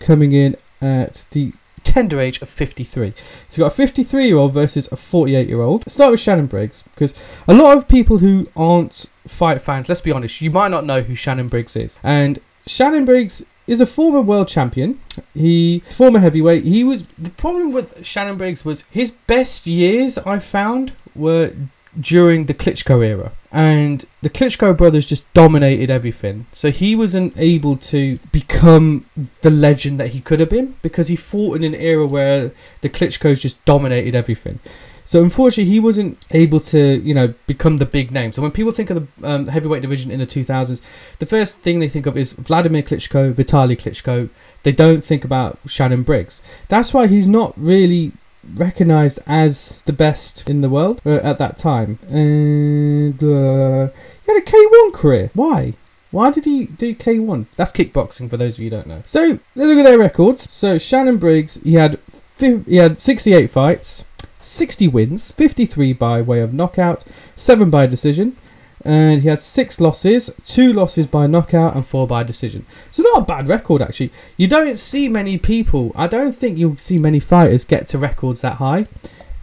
coming 0.00 0.32
in 0.32 0.56
at 0.80 1.26
the 1.30 1.52
tender 1.82 2.18
age 2.18 2.40
of 2.42 2.48
53. 2.48 3.12
So 3.48 3.62
you've 3.62 3.68
got 3.68 3.72
a 3.72 3.76
53 3.76 4.26
year 4.26 4.36
old 4.36 4.52
versus 4.52 4.88
a 4.90 4.96
48 4.96 5.48
year 5.48 5.60
old. 5.60 5.84
Start 5.90 6.10
with 6.10 6.20
Shannon 6.20 6.46
Briggs 6.46 6.82
because 6.94 7.14
a 7.46 7.54
lot 7.54 7.76
of 7.76 7.88
people 7.88 8.18
who 8.18 8.48
aren't 8.56 9.06
fight 9.26 9.60
fans, 9.60 9.88
let's 9.88 10.00
be 10.00 10.10
honest, 10.10 10.40
you 10.40 10.50
might 10.50 10.68
not 10.68 10.84
know 10.84 11.02
who 11.02 11.14
Shannon 11.14 11.48
Briggs 11.48 11.76
is. 11.76 11.98
And 12.02 12.40
Shannon 12.66 13.04
Briggs 13.04 13.44
is 13.66 13.80
a 13.80 13.86
former 13.86 14.20
world 14.20 14.48
champion. 14.48 15.00
He 15.34 15.80
former 15.80 16.18
heavyweight. 16.18 16.64
He 16.64 16.84
was 16.84 17.04
the 17.18 17.30
problem 17.30 17.72
with 17.72 18.04
Shannon 18.04 18.36
Briggs 18.36 18.64
was 18.64 18.84
his 18.90 19.10
best 19.10 19.66
years 19.66 20.18
I 20.18 20.38
found 20.38 20.92
were 21.14 21.54
during 21.98 22.46
the 22.46 22.54
Klitschko 22.54 23.04
era. 23.06 23.32
And 23.52 24.04
the 24.22 24.30
Klitschko 24.30 24.76
brothers 24.76 25.06
just 25.06 25.32
dominated 25.32 25.90
everything. 25.90 26.46
So 26.52 26.70
he 26.70 26.96
wasn't 26.96 27.34
able 27.36 27.76
to 27.76 28.18
become 28.32 29.06
the 29.42 29.50
legend 29.50 30.00
that 30.00 30.08
he 30.08 30.20
could 30.20 30.40
have 30.40 30.50
been 30.50 30.74
because 30.82 31.08
he 31.08 31.16
fought 31.16 31.56
in 31.56 31.62
an 31.62 31.74
era 31.74 32.06
where 32.06 32.50
the 32.80 32.88
Klitschkos 32.88 33.40
just 33.40 33.64
dominated 33.64 34.14
everything. 34.14 34.58
So 35.04 35.22
unfortunately, 35.22 35.70
he 35.70 35.80
wasn't 35.80 36.24
able 36.30 36.60
to, 36.60 37.00
you 37.00 37.14
know, 37.14 37.34
become 37.46 37.76
the 37.76 37.86
big 37.86 38.10
name. 38.10 38.32
So 38.32 38.42
when 38.42 38.50
people 38.50 38.72
think 38.72 38.90
of 38.90 38.96
the 39.20 39.28
um, 39.28 39.46
heavyweight 39.46 39.82
division 39.82 40.10
in 40.10 40.18
the 40.18 40.26
2000s, 40.26 40.80
the 41.18 41.26
first 41.26 41.58
thing 41.58 41.78
they 41.78 41.88
think 41.88 42.06
of 42.06 42.16
is 42.16 42.32
Vladimir 42.32 42.82
Klitschko, 42.82 43.34
Vitaly 43.34 43.76
Klitschko. 43.76 44.30
They 44.62 44.72
don't 44.72 45.04
think 45.04 45.24
about 45.24 45.58
Shannon 45.66 46.02
Briggs. 46.02 46.40
That's 46.68 46.94
why 46.94 47.06
he's 47.06 47.28
not 47.28 47.52
really 47.56 48.12
recognized 48.54 49.18
as 49.26 49.82
the 49.86 49.92
best 49.92 50.48
in 50.48 50.60
the 50.60 50.68
world 50.68 51.00
uh, 51.04 51.16
at 51.16 51.38
that 51.38 51.58
time. 51.58 51.98
And 52.08 53.22
uh, 53.22 53.88
he 54.24 54.32
had 54.32 54.42
a 54.42 54.44
K1 54.44 54.92
career. 54.92 55.30
Why? 55.34 55.74
Why 56.10 56.30
did 56.30 56.44
he 56.44 56.66
do 56.66 56.94
K1? 56.94 57.46
That's 57.56 57.72
kickboxing 57.72 58.30
for 58.30 58.36
those 58.36 58.54
of 58.54 58.60
you 58.60 58.70
who 58.70 58.76
don't 58.76 58.86
know. 58.86 59.02
So 59.04 59.40
let's 59.56 59.68
look 59.68 59.78
at 59.78 59.82
their 59.82 59.98
records. 59.98 60.50
So 60.50 60.78
Shannon 60.78 61.18
Briggs, 61.18 61.56
he 61.64 61.74
had 61.74 61.98
he 62.38 62.76
had 62.76 63.00
68 63.00 63.50
fights, 63.50 64.04
60 64.44 64.88
wins, 64.88 65.30
53 65.32 65.92
by 65.94 66.20
way 66.20 66.40
of 66.40 66.52
knockout, 66.52 67.04
7 67.36 67.70
by 67.70 67.86
decision, 67.86 68.36
and 68.84 69.22
he 69.22 69.28
had 69.28 69.40
6 69.40 69.80
losses, 69.80 70.30
2 70.44 70.72
losses 70.72 71.06
by 71.06 71.26
knockout, 71.26 71.74
and 71.74 71.86
4 71.86 72.06
by 72.06 72.22
decision. 72.22 72.66
So, 72.90 73.02
not 73.02 73.22
a 73.22 73.24
bad 73.24 73.48
record 73.48 73.80
actually. 73.82 74.12
You 74.36 74.46
don't 74.46 74.76
see 74.76 75.08
many 75.08 75.38
people, 75.38 75.92
I 75.94 76.06
don't 76.06 76.34
think 76.34 76.58
you'll 76.58 76.76
see 76.76 76.98
many 76.98 77.20
fighters 77.20 77.64
get 77.64 77.88
to 77.88 77.98
records 77.98 78.42
that 78.42 78.56
high 78.56 78.86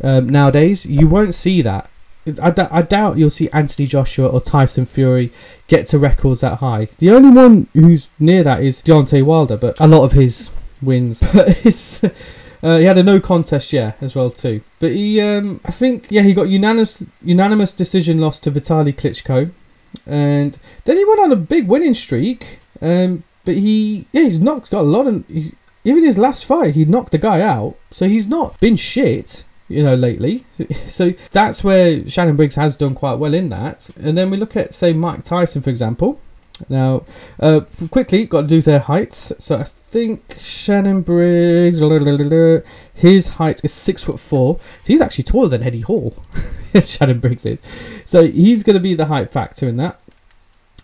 um, 0.04 0.30
nowadays. 0.30 0.86
You 0.86 1.08
won't 1.08 1.34
see 1.34 1.62
that. 1.62 1.90
I, 2.42 2.52
d- 2.52 2.62
I 2.70 2.84
doubt 2.84 3.18
you'll 3.18 3.32
see 3.32 3.50
Anthony 3.50 3.88
Joshua 3.88 4.28
or 4.28 4.42
Tyson 4.42 4.86
Fury 4.86 5.32
get 5.68 5.88
to 5.88 5.98
records 5.98 6.42
that 6.42 6.60
high. 6.60 6.88
The 7.00 7.10
only 7.10 7.30
one 7.32 7.68
who's 7.74 8.10
near 8.20 8.44
that 8.44 8.62
is 8.62 8.80
Deontay 8.82 9.24
Wilder, 9.24 9.58
but 9.58 9.80
a 9.80 9.88
lot 9.88 10.04
of 10.04 10.12
his 10.12 10.52
wins. 10.82 11.22
But 11.34 11.66
it's. 11.66 12.02
Uh, 12.64 12.78
he 12.78 12.86
had 12.86 12.98
a 12.98 13.04
no 13.04 13.20
contest, 13.20 13.74
yeah, 13.74 13.94
as 14.02 14.16
well 14.16 14.30
too. 14.30 14.62
But 14.80 14.92
he, 14.92 15.20
um, 15.20 15.60
I 15.66 15.72
think, 15.72 16.08
yeah, 16.10 16.22
he 16.22 16.34
got 16.34 16.50
unanimous 16.50 17.04
unanimous 17.22 17.74
decision 17.74 18.20
loss 18.20 18.40
to 18.40 18.52
Vitali 18.52 18.94
Klitschko, 18.94 19.52
and 20.06 20.58
then 20.86 20.98
he 20.98 21.06
went 21.06 21.20
on 21.22 21.32
a 21.32 21.36
big 21.36 21.68
winning 21.68 21.94
streak. 21.94 22.60
Um, 22.82 23.24
but 23.44 23.56
he, 23.56 24.08
yeah, 24.12 24.24
he's 24.24 24.40
knocked, 24.40 24.72
got 24.72 24.82
a 24.82 24.84
lot 24.84 25.08
of. 25.08 25.28
He, 25.28 25.54
even 25.84 26.04
his 26.04 26.18
last 26.18 26.46
fight, 26.46 26.76
he 26.76 26.86
knocked 26.86 27.12
the 27.12 27.18
guy 27.18 27.42
out, 27.42 27.76
so 27.90 28.08
he's 28.08 28.28
not 28.28 28.60
been 28.60 28.76
shit. 28.76 29.44
You 29.68 29.84
know, 29.84 29.96
lately, 29.96 30.46
so 30.88 31.14
that's 31.32 31.64
where 31.64 32.08
Shannon 32.08 32.36
Briggs 32.36 32.56
has 32.56 32.76
done 32.76 32.94
quite 32.94 33.14
well 33.16 33.34
in 33.34 33.48
that. 33.50 33.90
And 33.96 34.18
then 34.18 34.30
we 34.30 34.36
look 34.36 34.58
at, 34.58 34.76
say, 34.76 34.92
Mike 34.92 35.24
Tyson, 35.24 35.62
for 35.62 35.70
example. 35.70 36.20
Now, 36.70 37.04
uh, 37.40 37.62
quickly, 37.90 38.26
got 38.26 38.42
to 38.42 38.48
do 38.48 38.62
their 38.62 38.80
heights. 38.80 39.32
So 39.40 39.58
I 39.58 39.64
think 39.64 40.36
Shannon 40.40 41.02
Briggs, 41.02 41.80
his 42.94 43.28
height 43.28 43.62
is 43.64 43.74
six 43.74 44.04
foot 44.04 44.20
four. 44.20 44.60
So 44.84 44.94
he's 44.94 45.02
actually 45.02 45.26
taller 45.26 45.50
than 45.50 45.64
Eddie 45.64 45.82
Hall. 45.82 46.16
Shannon 46.82 47.20
Briggs 47.20 47.46
is. 47.46 47.62
So 48.06 48.28
he's 48.28 48.64
going 48.64 48.76
to 48.76 48.80
be 48.80 48.94
the 48.94 49.06
height 49.06 49.32
factor 49.32 49.68
in 49.68 49.78
that. 49.78 50.00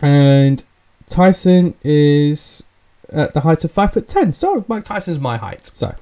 And 0.01 0.63
Tyson 1.09 1.75
is 1.83 2.63
at 3.09 3.33
the 3.33 3.41
height 3.41 3.63
of 3.63 3.71
five 3.71 3.93
foot 3.93 4.07
ten. 4.07 4.33
So 4.33 4.65
Mike 4.67 4.83
Tyson's 4.83 5.19
my 5.19 5.37
height. 5.37 5.71
So. 5.73 5.95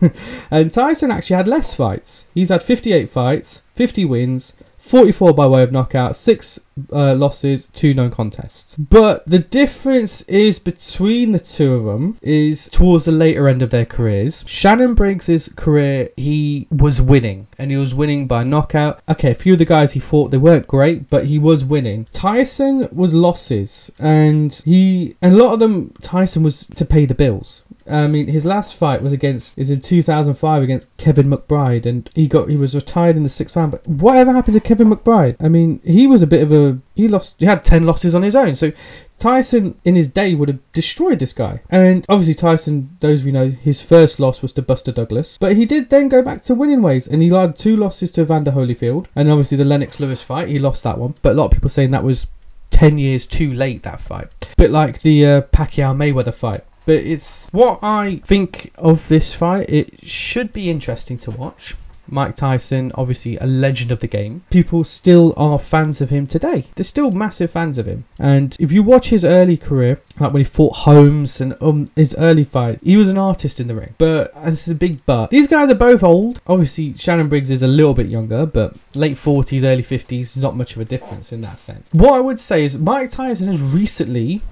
and 0.50 0.72
Tyson 0.72 1.10
actually 1.10 1.36
had 1.36 1.48
less 1.48 1.74
fights. 1.74 2.28
He's 2.32 2.50
had 2.50 2.62
58 2.62 3.10
fights, 3.10 3.62
50 3.74 4.04
wins, 4.04 4.54
44 4.86 5.34
by 5.34 5.46
way 5.46 5.62
of 5.62 5.72
knockout, 5.72 6.16
6 6.16 6.60
uh, 6.92 7.14
losses, 7.14 7.66
2 7.72 7.94
non 7.94 8.10
contests. 8.10 8.76
But 8.76 9.28
the 9.28 9.38
difference 9.38 10.22
is 10.22 10.58
between 10.58 11.32
the 11.32 11.40
two 11.40 11.74
of 11.74 11.84
them 11.84 12.18
is 12.22 12.68
towards 12.68 13.04
the 13.04 13.12
later 13.12 13.48
end 13.48 13.62
of 13.62 13.70
their 13.70 13.84
careers. 13.84 14.44
Shannon 14.46 14.94
Briggs' 14.94 15.48
career, 15.56 16.10
he 16.16 16.68
was 16.70 17.02
winning 17.02 17.48
and 17.58 17.70
he 17.70 17.76
was 17.76 17.94
winning 17.94 18.26
by 18.26 18.44
knockout. 18.44 19.00
Okay, 19.08 19.32
a 19.32 19.34
few 19.34 19.54
of 19.54 19.58
the 19.58 19.64
guys 19.64 19.92
he 19.92 20.00
fought, 20.00 20.30
they 20.30 20.38
weren't 20.38 20.66
great, 20.66 21.10
but 21.10 21.26
he 21.26 21.38
was 21.38 21.64
winning. 21.64 22.06
Tyson 22.12 22.88
was 22.92 23.14
losses 23.14 23.90
and 23.98 24.62
he, 24.64 25.16
and 25.20 25.34
a 25.34 25.36
lot 25.36 25.54
of 25.54 25.58
them, 25.58 25.90
Tyson 26.00 26.42
was 26.42 26.66
to 26.66 26.84
pay 26.84 27.06
the 27.06 27.14
bills. 27.14 27.64
I 27.88 28.06
mean, 28.06 28.28
his 28.28 28.44
last 28.44 28.74
fight 28.74 29.02
was 29.02 29.12
against 29.12 29.58
is 29.58 29.70
in 29.70 29.80
2005 29.80 30.62
against 30.62 30.94
Kevin 30.96 31.28
McBride, 31.28 31.86
and 31.86 32.08
he 32.14 32.26
got 32.26 32.48
he 32.48 32.56
was 32.56 32.74
retired 32.74 33.16
in 33.16 33.22
the 33.22 33.28
sixth 33.28 33.56
round. 33.56 33.72
But 33.72 33.86
whatever 33.86 34.32
happened 34.32 34.54
to 34.54 34.60
Kevin 34.60 34.90
McBride? 34.90 35.36
I 35.40 35.48
mean, 35.48 35.80
he 35.84 36.06
was 36.06 36.22
a 36.22 36.26
bit 36.26 36.42
of 36.42 36.52
a 36.52 36.78
he 36.94 37.08
lost. 37.08 37.40
He 37.40 37.46
had 37.46 37.64
ten 37.64 37.84
losses 37.84 38.14
on 38.14 38.22
his 38.22 38.36
own. 38.36 38.56
So 38.56 38.72
Tyson 39.18 39.78
in 39.84 39.96
his 39.96 40.08
day 40.08 40.34
would 40.34 40.48
have 40.48 40.72
destroyed 40.72 41.18
this 41.18 41.32
guy. 41.32 41.60
And 41.70 42.04
obviously 42.08 42.34
Tyson, 42.34 42.96
those 43.00 43.20
of 43.20 43.26
you 43.26 43.32
know, 43.32 43.48
his 43.48 43.82
first 43.82 44.20
loss 44.20 44.42
was 44.42 44.52
to 44.54 44.62
Buster 44.62 44.92
Douglas, 44.92 45.38
but 45.38 45.56
he 45.56 45.64
did 45.64 45.88
then 45.88 46.08
go 46.08 46.22
back 46.22 46.42
to 46.42 46.54
winning 46.54 46.82
ways, 46.82 47.06
and 47.06 47.22
he 47.22 47.30
had 47.30 47.56
two 47.56 47.76
losses 47.76 48.12
to 48.12 48.22
Evander 48.22 48.52
Holyfield, 48.52 49.06
and 49.14 49.30
obviously 49.30 49.56
the 49.56 49.64
Lennox 49.64 50.00
Lewis 50.00 50.22
fight, 50.22 50.48
he 50.48 50.58
lost 50.58 50.82
that 50.84 50.98
one. 50.98 51.14
But 51.22 51.32
a 51.32 51.34
lot 51.34 51.46
of 51.46 51.52
people 51.52 51.70
saying 51.70 51.92
that 51.92 52.04
was 52.04 52.26
10 52.70 52.98
years 52.98 53.26
too 53.26 53.52
late 53.52 53.82
that 53.84 54.00
fight. 54.00 54.28
Bit 54.56 54.70
like 54.70 55.00
the 55.00 55.26
uh, 55.26 55.40
Pacquiao 55.42 55.94
Mayweather 55.96 56.34
fight. 56.34 56.64
But 56.86 57.04
it's 57.04 57.50
what 57.50 57.80
I 57.82 58.22
think 58.24 58.72
of 58.76 59.08
this 59.08 59.34
fight. 59.34 59.68
It 59.68 60.02
should 60.02 60.52
be 60.52 60.70
interesting 60.70 61.18
to 61.18 61.30
watch. 61.30 61.74
Mike 62.08 62.36
Tyson, 62.36 62.92
obviously 62.94 63.36
a 63.38 63.46
legend 63.46 63.92
of 63.92 64.00
the 64.00 64.06
game. 64.06 64.42
People 64.50 64.84
still 64.84 65.34
are 65.36 65.58
fans 65.58 66.00
of 66.00 66.10
him 66.10 66.26
today. 66.26 66.66
They're 66.74 66.84
still 66.84 67.10
massive 67.10 67.50
fans 67.50 67.78
of 67.78 67.86
him. 67.86 68.04
And 68.18 68.56
if 68.60 68.72
you 68.72 68.82
watch 68.82 69.10
his 69.10 69.24
early 69.24 69.56
career, 69.56 70.00
like 70.18 70.32
when 70.32 70.40
he 70.40 70.44
fought 70.44 70.76
Holmes 70.76 71.40
and 71.40 71.56
um, 71.60 71.90
his 71.96 72.14
early 72.18 72.44
fight, 72.44 72.80
he 72.82 72.96
was 72.96 73.08
an 73.08 73.18
artist 73.18 73.60
in 73.60 73.66
the 73.66 73.74
ring. 73.74 73.94
But, 73.98 74.32
and 74.36 74.52
this 74.52 74.68
is 74.68 74.72
a 74.72 74.76
big 74.76 75.04
but, 75.06 75.30
these 75.30 75.48
guys 75.48 75.70
are 75.70 75.74
both 75.74 76.02
old. 76.02 76.40
Obviously, 76.46 76.96
Shannon 76.96 77.28
Briggs 77.28 77.50
is 77.50 77.62
a 77.62 77.66
little 77.66 77.94
bit 77.94 78.06
younger, 78.06 78.46
but 78.46 78.76
late 78.94 79.16
40s, 79.16 79.64
early 79.64 79.82
50s, 79.82 80.40
not 80.40 80.56
much 80.56 80.74
of 80.76 80.82
a 80.82 80.84
difference 80.84 81.32
in 81.32 81.40
that 81.42 81.58
sense. 81.58 81.90
What 81.92 82.14
I 82.14 82.20
would 82.20 82.40
say 82.40 82.64
is 82.64 82.78
Mike 82.78 83.10
Tyson 83.10 83.48
has 83.48 83.60
recently 83.60 84.42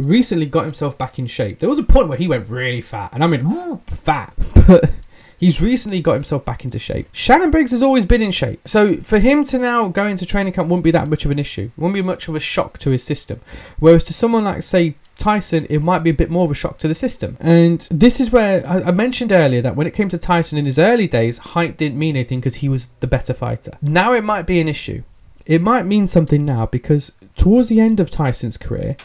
recently 0.00 0.46
got 0.46 0.64
himself 0.64 0.96
back 0.96 1.18
in 1.18 1.26
shape. 1.26 1.60
There 1.60 1.68
was 1.68 1.78
a 1.78 1.84
point 1.84 2.08
where 2.08 2.18
he 2.18 2.28
went 2.28 2.48
really 2.48 2.80
fat, 2.80 3.10
and 3.12 3.22
I 3.22 3.26
mean 3.26 3.78
fat, 3.86 4.34
but 4.66 4.90
he's 5.38 5.60
recently 5.60 6.00
got 6.00 6.14
himself 6.14 6.44
back 6.44 6.64
into 6.64 6.78
shape. 6.78 7.08
Shannon 7.12 7.50
Briggs 7.50 7.70
has 7.72 7.82
always 7.82 8.06
been 8.06 8.22
in 8.22 8.30
shape, 8.30 8.66
so 8.66 8.96
for 8.96 9.18
him 9.18 9.44
to 9.44 9.58
now 9.58 9.88
go 9.88 10.06
into 10.06 10.26
training 10.26 10.52
camp 10.52 10.68
wouldn't 10.68 10.84
be 10.84 10.90
that 10.90 11.08
much 11.08 11.24
of 11.24 11.30
an 11.30 11.38
issue. 11.38 11.70
It 11.76 11.80
wouldn't 11.80 11.94
be 11.94 12.02
much 12.02 12.28
of 12.28 12.36
a 12.36 12.40
shock 12.40 12.78
to 12.78 12.90
his 12.90 13.02
system. 13.02 13.40
Whereas 13.78 14.04
to 14.04 14.12
someone 14.12 14.44
like 14.44 14.62
say 14.62 14.96
Tyson, 15.20 15.66
it 15.70 15.80
might 15.82 16.00
be 16.00 16.10
a 16.10 16.14
bit 16.14 16.30
more 16.30 16.44
of 16.44 16.50
a 16.50 16.54
shock 16.54 16.78
to 16.78 16.88
the 16.88 16.94
system. 16.94 17.36
And 17.40 17.80
this 17.90 18.20
is 18.20 18.32
where 18.32 18.66
I, 18.66 18.84
I 18.84 18.90
mentioned 18.90 19.32
earlier 19.32 19.62
that 19.62 19.76
when 19.76 19.86
it 19.86 19.94
came 19.94 20.08
to 20.08 20.18
Tyson 20.18 20.58
in 20.58 20.66
his 20.66 20.78
early 20.78 21.06
days, 21.06 21.38
height 21.38 21.76
didn't 21.76 21.98
mean 21.98 22.16
anything 22.16 22.40
because 22.40 22.56
he 22.56 22.68
was 22.68 22.88
the 23.00 23.06
better 23.06 23.34
fighter. 23.34 23.72
Now 23.82 24.14
it 24.14 24.24
might 24.24 24.46
be 24.46 24.60
an 24.60 24.68
issue. 24.68 25.02
It 25.46 25.62
might 25.62 25.84
mean 25.84 26.06
something 26.06 26.44
now 26.44 26.66
because 26.66 27.12
towards 27.36 27.68
the 27.68 27.80
end 27.80 28.00
of 28.00 28.10
Tyson's 28.10 28.56
career, 28.56 28.96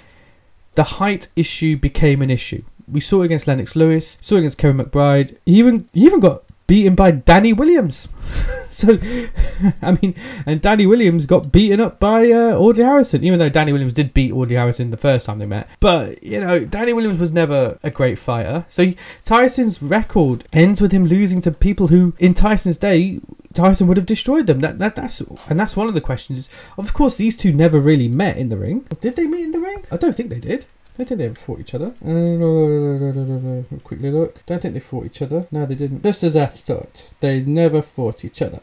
the 0.75 0.83
height 0.83 1.27
issue 1.35 1.77
became 1.77 2.21
an 2.21 2.29
issue. 2.29 2.63
We 2.87 2.99
saw 2.99 3.21
it 3.21 3.25
against 3.25 3.47
Lennox 3.47 3.75
Lewis, 3.75 4.17
saw 4.21 4.35
it 4.35 4.39
against 4.39 4.57
Kevin 4.57 4.85
McBride. 4.85 5.37
He 5.45 5.57
even 5.57 5.89
he 5.93 6.05
even 6.05 6.19
got 6.19 6.43
beaten 6.67 6.95
by 6.95 7.11
Danny 7.11 7.53
Williams. 7.53 8.07
so, 8.69 8.97
I 9.81 9.97
mean, 10.01 10.15
and 10.45 10.61
Danny 10.61 10.85
Williams 10.85 11.25
got 11.25 11.51
beaten 11.51 11.79
up 11.79 11.99
by 11.99 12.31
uh, 12.31 12.57
Audley 12.57 12.83
Harrison, 12.83 13.23
even 13.23 13.39
though 13.39 13.49
Danny 13.49 13.71
Williams 13.71 13.93
did 13.93 14.13
beat 14.13 14.31
Audley 14.31 14.55
Harrison 14.55 14.91
the 14.91 14.97
first 14.97 15.25
time 15.25 15.39
they 15.39 15.45
met. 15.45 15.69
But, 15.79 16.23
you 16.23 16.39
know, 16.39 16.65
Danny 16.65 16.93
Williams 16.93 17.19
was 17.19 17.31
never 17.31 17.79
a 17.83 17.89
great 17.89 18.17
fighter. 18.17 18.65
So, 18.67 18.93
Tyson's 19.23 19.81
record 19.81 20.45
ends 20.53 20.81
with 20.81 20.91
him 20.91 21.05
losing 21.05 21.41
to 21.41 21.51
people 21.51 21.87
who, 21.87 22.13
in 22.19 22.33
Tyson's 22.33 22.77
day, 22.77 23.19
Tyson 23.53 23.87
would 23.87 23.97
have 23.97 24.05
destroyed 24.05 24.47
them. 24.47 24.59
That, 24.59 24.79
that 24.79 24.95
that's 24.95 25.21
and 25.47 25.59
that's 25.59 25.75
one 25.75 25.87
of 25.87 25.93
the 25.93 26.01
questions. 26.01 26.49
Of 26.77 26.93
course, 26.93 27.15
these 27.15 27.37
two 27.37 27.53
never 27.53 27.79
really 27.79 28.09
met 28.09 28.37
in 28.37 28.49
the 28.49 28.57
ring. 28.57 28.85
Did 28.99 29.15
they 29.15 29.25
meet 29.25 29.45
in 29.45 29.51
the 29.51 29.59
ring? 29.59 29.85
I 29.91 29.97
don't 29.97 30.15
think 30.15 30.29
they 30.29 30.39
did. 30.39 30.65
Think 30.95 31.09
they 31.09 31.25
ever 31.25 31.35
fought 31.35 31.59
each 31.59 31.73
other. 31.73 31.87
Uh, 32.05 33.77
quickly 33.83 34.11
look. 34.11 34.45
Don't 34.45 34.61
think 34.61 34.73
they 34.73 34.79
fought 34.79 35.05
each 35.05 35.21
other. 35.21 35.45
No, 35.51 35.65
they 35.65 35.75
didn't. 35.75 36.03
Just 36.03 36.23
as 36.23 36.37
I 36.37 36.45
thought. 36.45 37.11
They 37.19 37.41
never 37.41 37.81
fought 37.81 38.23
each 38.23 38.41
other. 38.41 38.61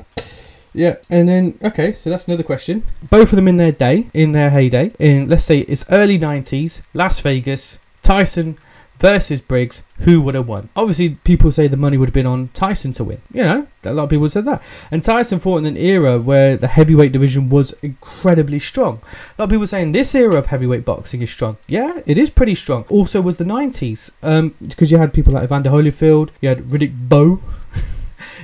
Yeah, 0.72 0.96
and 1.10 1.28
then 1.28 1.58
okay, 1.62 1.92
so 1.92 2.08
that's 2.08 2.26
another 2.26 2.42
question. 2.42 2.84
Both 3.10 3.32
of 3.32 3.36
them 3.36 3.48
in 3.48 3.58
their 3.58 3.72
day, 3.72 4.08
in 4.14 4.32
their 4.32 4.48
heyday, 4.48 4.92
in 4.98 5.28
let's 5.28 5.44
say 5.44 5.58
it's 5.58 5.84
early 5.90 6.18
'90s, 6.18 6.80
Las 6.94 7.20
Vegas. 7.20 7.78
Tyson 8.02 8.58
versus 9.02 9.40
Briggs, 9.40 9.82
who 9.98 10.22
would 10.22 10.36
have 10.36 10.48
won? 10.48 10.68
Obviously, 10.76 11.16
people 11.24 11.50
say 11.50 11.66
the 11.66 11.76
money 11.76 11.98
would 11.98 12.08
have 12.08 12.14
been 12.14 12.24
on 12.24 12.50
Tyson 12.54 12.92
to 12.92 13.02
win. 13.02 13.20
You 13.32 13.42
know, 13.42 13.66
a 13.82 13.92
lot 13.92 14.04
of 14.04 14.10
people 14.10 14.28
said 14.28 14.44
that. 14.44 14.62
And 14.92 15.02
Tyson 15.02 15.40
fought 15.40 15.58
in 15.58 15.66
an 15.66 15.76
era 15.76 16.20
where 16.20 16.56
the 16.56 16.68
heavyweight 16.68 17.10
division 17.10 17.48
was 17.48 17.72
incredibly 17.82 18.60
strong. 18.60 19.00
A 19.36 19.42
lot 19.42 19.44
of 19.46 19.50
people 19.50 19.66
saying 19.66 19.90
this 19.90 20.14
era 20.14 20.36
of 20.36 20.46
heavyweight 20.46 20.84
boxing 20.84 21.20
is 21.20 21.32
strong. 21.32 21.56
Yeah, 21.66 22.00
it 22.06 22.16
is 22.16 22.30
pretty 22.30 22.54
strong. 22.54 22.84
Also, 22.88 23.20
was 23.20 23.38
the 23.38 23.44
90s 23.44 24.12
um, 24.22 24.54
because 24.60 24.92
you 24.92 24.98
had 24.98 25.12
people 25.12 25.32
like 25.32 25.42
Evander 25.42 25.70
Holyfield, 25.70 26.30
you 26.40 26.48
had 26.48 26.70
Riddick 26.70 27.08
Bowe. 27.08 27.40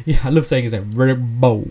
yeah, 0.13 0.21
I 0.25 0.31
love 0.31 0.47
saying 0.47 0.63
his 0.63 0.73
name, 0.73 0.91
Bowe. 1.39 1.69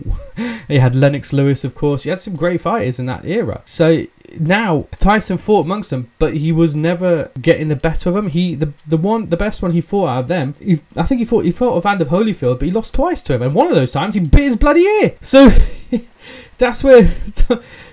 you 0.68 0.78
had 0.80 0.94
Lennox 0.94 1.32
Lewis, 1.32 1.64
of 1.64 1.74
course. 1.74 2.04
You 2.04 2.12
had 2.12 2.20
some 2.20 2.36
great 2.36 2.60
fighters 2.60 3.00
in 3.00 3.06
that 3.06 3.24
era. 3.24 3.62
So 3.64 4.06
now 4.38 4.86
Tyson 4.92 5.38
fought 5.38 5.64
amongst 5.64 5.90
them, 5.90 6.12
but 6.20 6.34
he 6.34 6.52
was 6.52 6.76
never 6.76 7.32
getting 7.42 7.66
the 7.66 7.74
better 7.74 8.10
of 8.10 8.14
them. 8.14 8.28
He 8.28 8.54
the 8.54 8.72
the 8.86 8.96
one 8.96 9.30
the 9.30 9.36
best 9.36 9.60
one 9.60 9.72
he 9.72 9.80
fought 9.80 10.06
out 10.06 10.20
of 10.20 10.28
them. 10.28 10.54
He, 10.60 10.78
I 10.94 11.02
think 11.02 11.18
he 11.18 11.24
fought 11.24 11.46
he 11.46 11.50
fought 11.50 11.78
Evander 11.78 12.04
Holyfield, 12.04 12.60
but 12.60 12.66
he 12.66 12.70
lost 12.70 12.94
twice 12.94 13.24
to 13.24 13.34
him, 13.34 13.42
and 13.42 13.54
one 13.54 13.66
of 13.66 13.74
those 13.74 13.90
times 13.90 14.14
he 14.14 14.20
bit 14.20 14.42
his 14.42 14.56
bloody 14.56 14.82
ear. 14.82 15.16
So 15.20 15.50
that's 16.58 16.84
where 16.84 17.08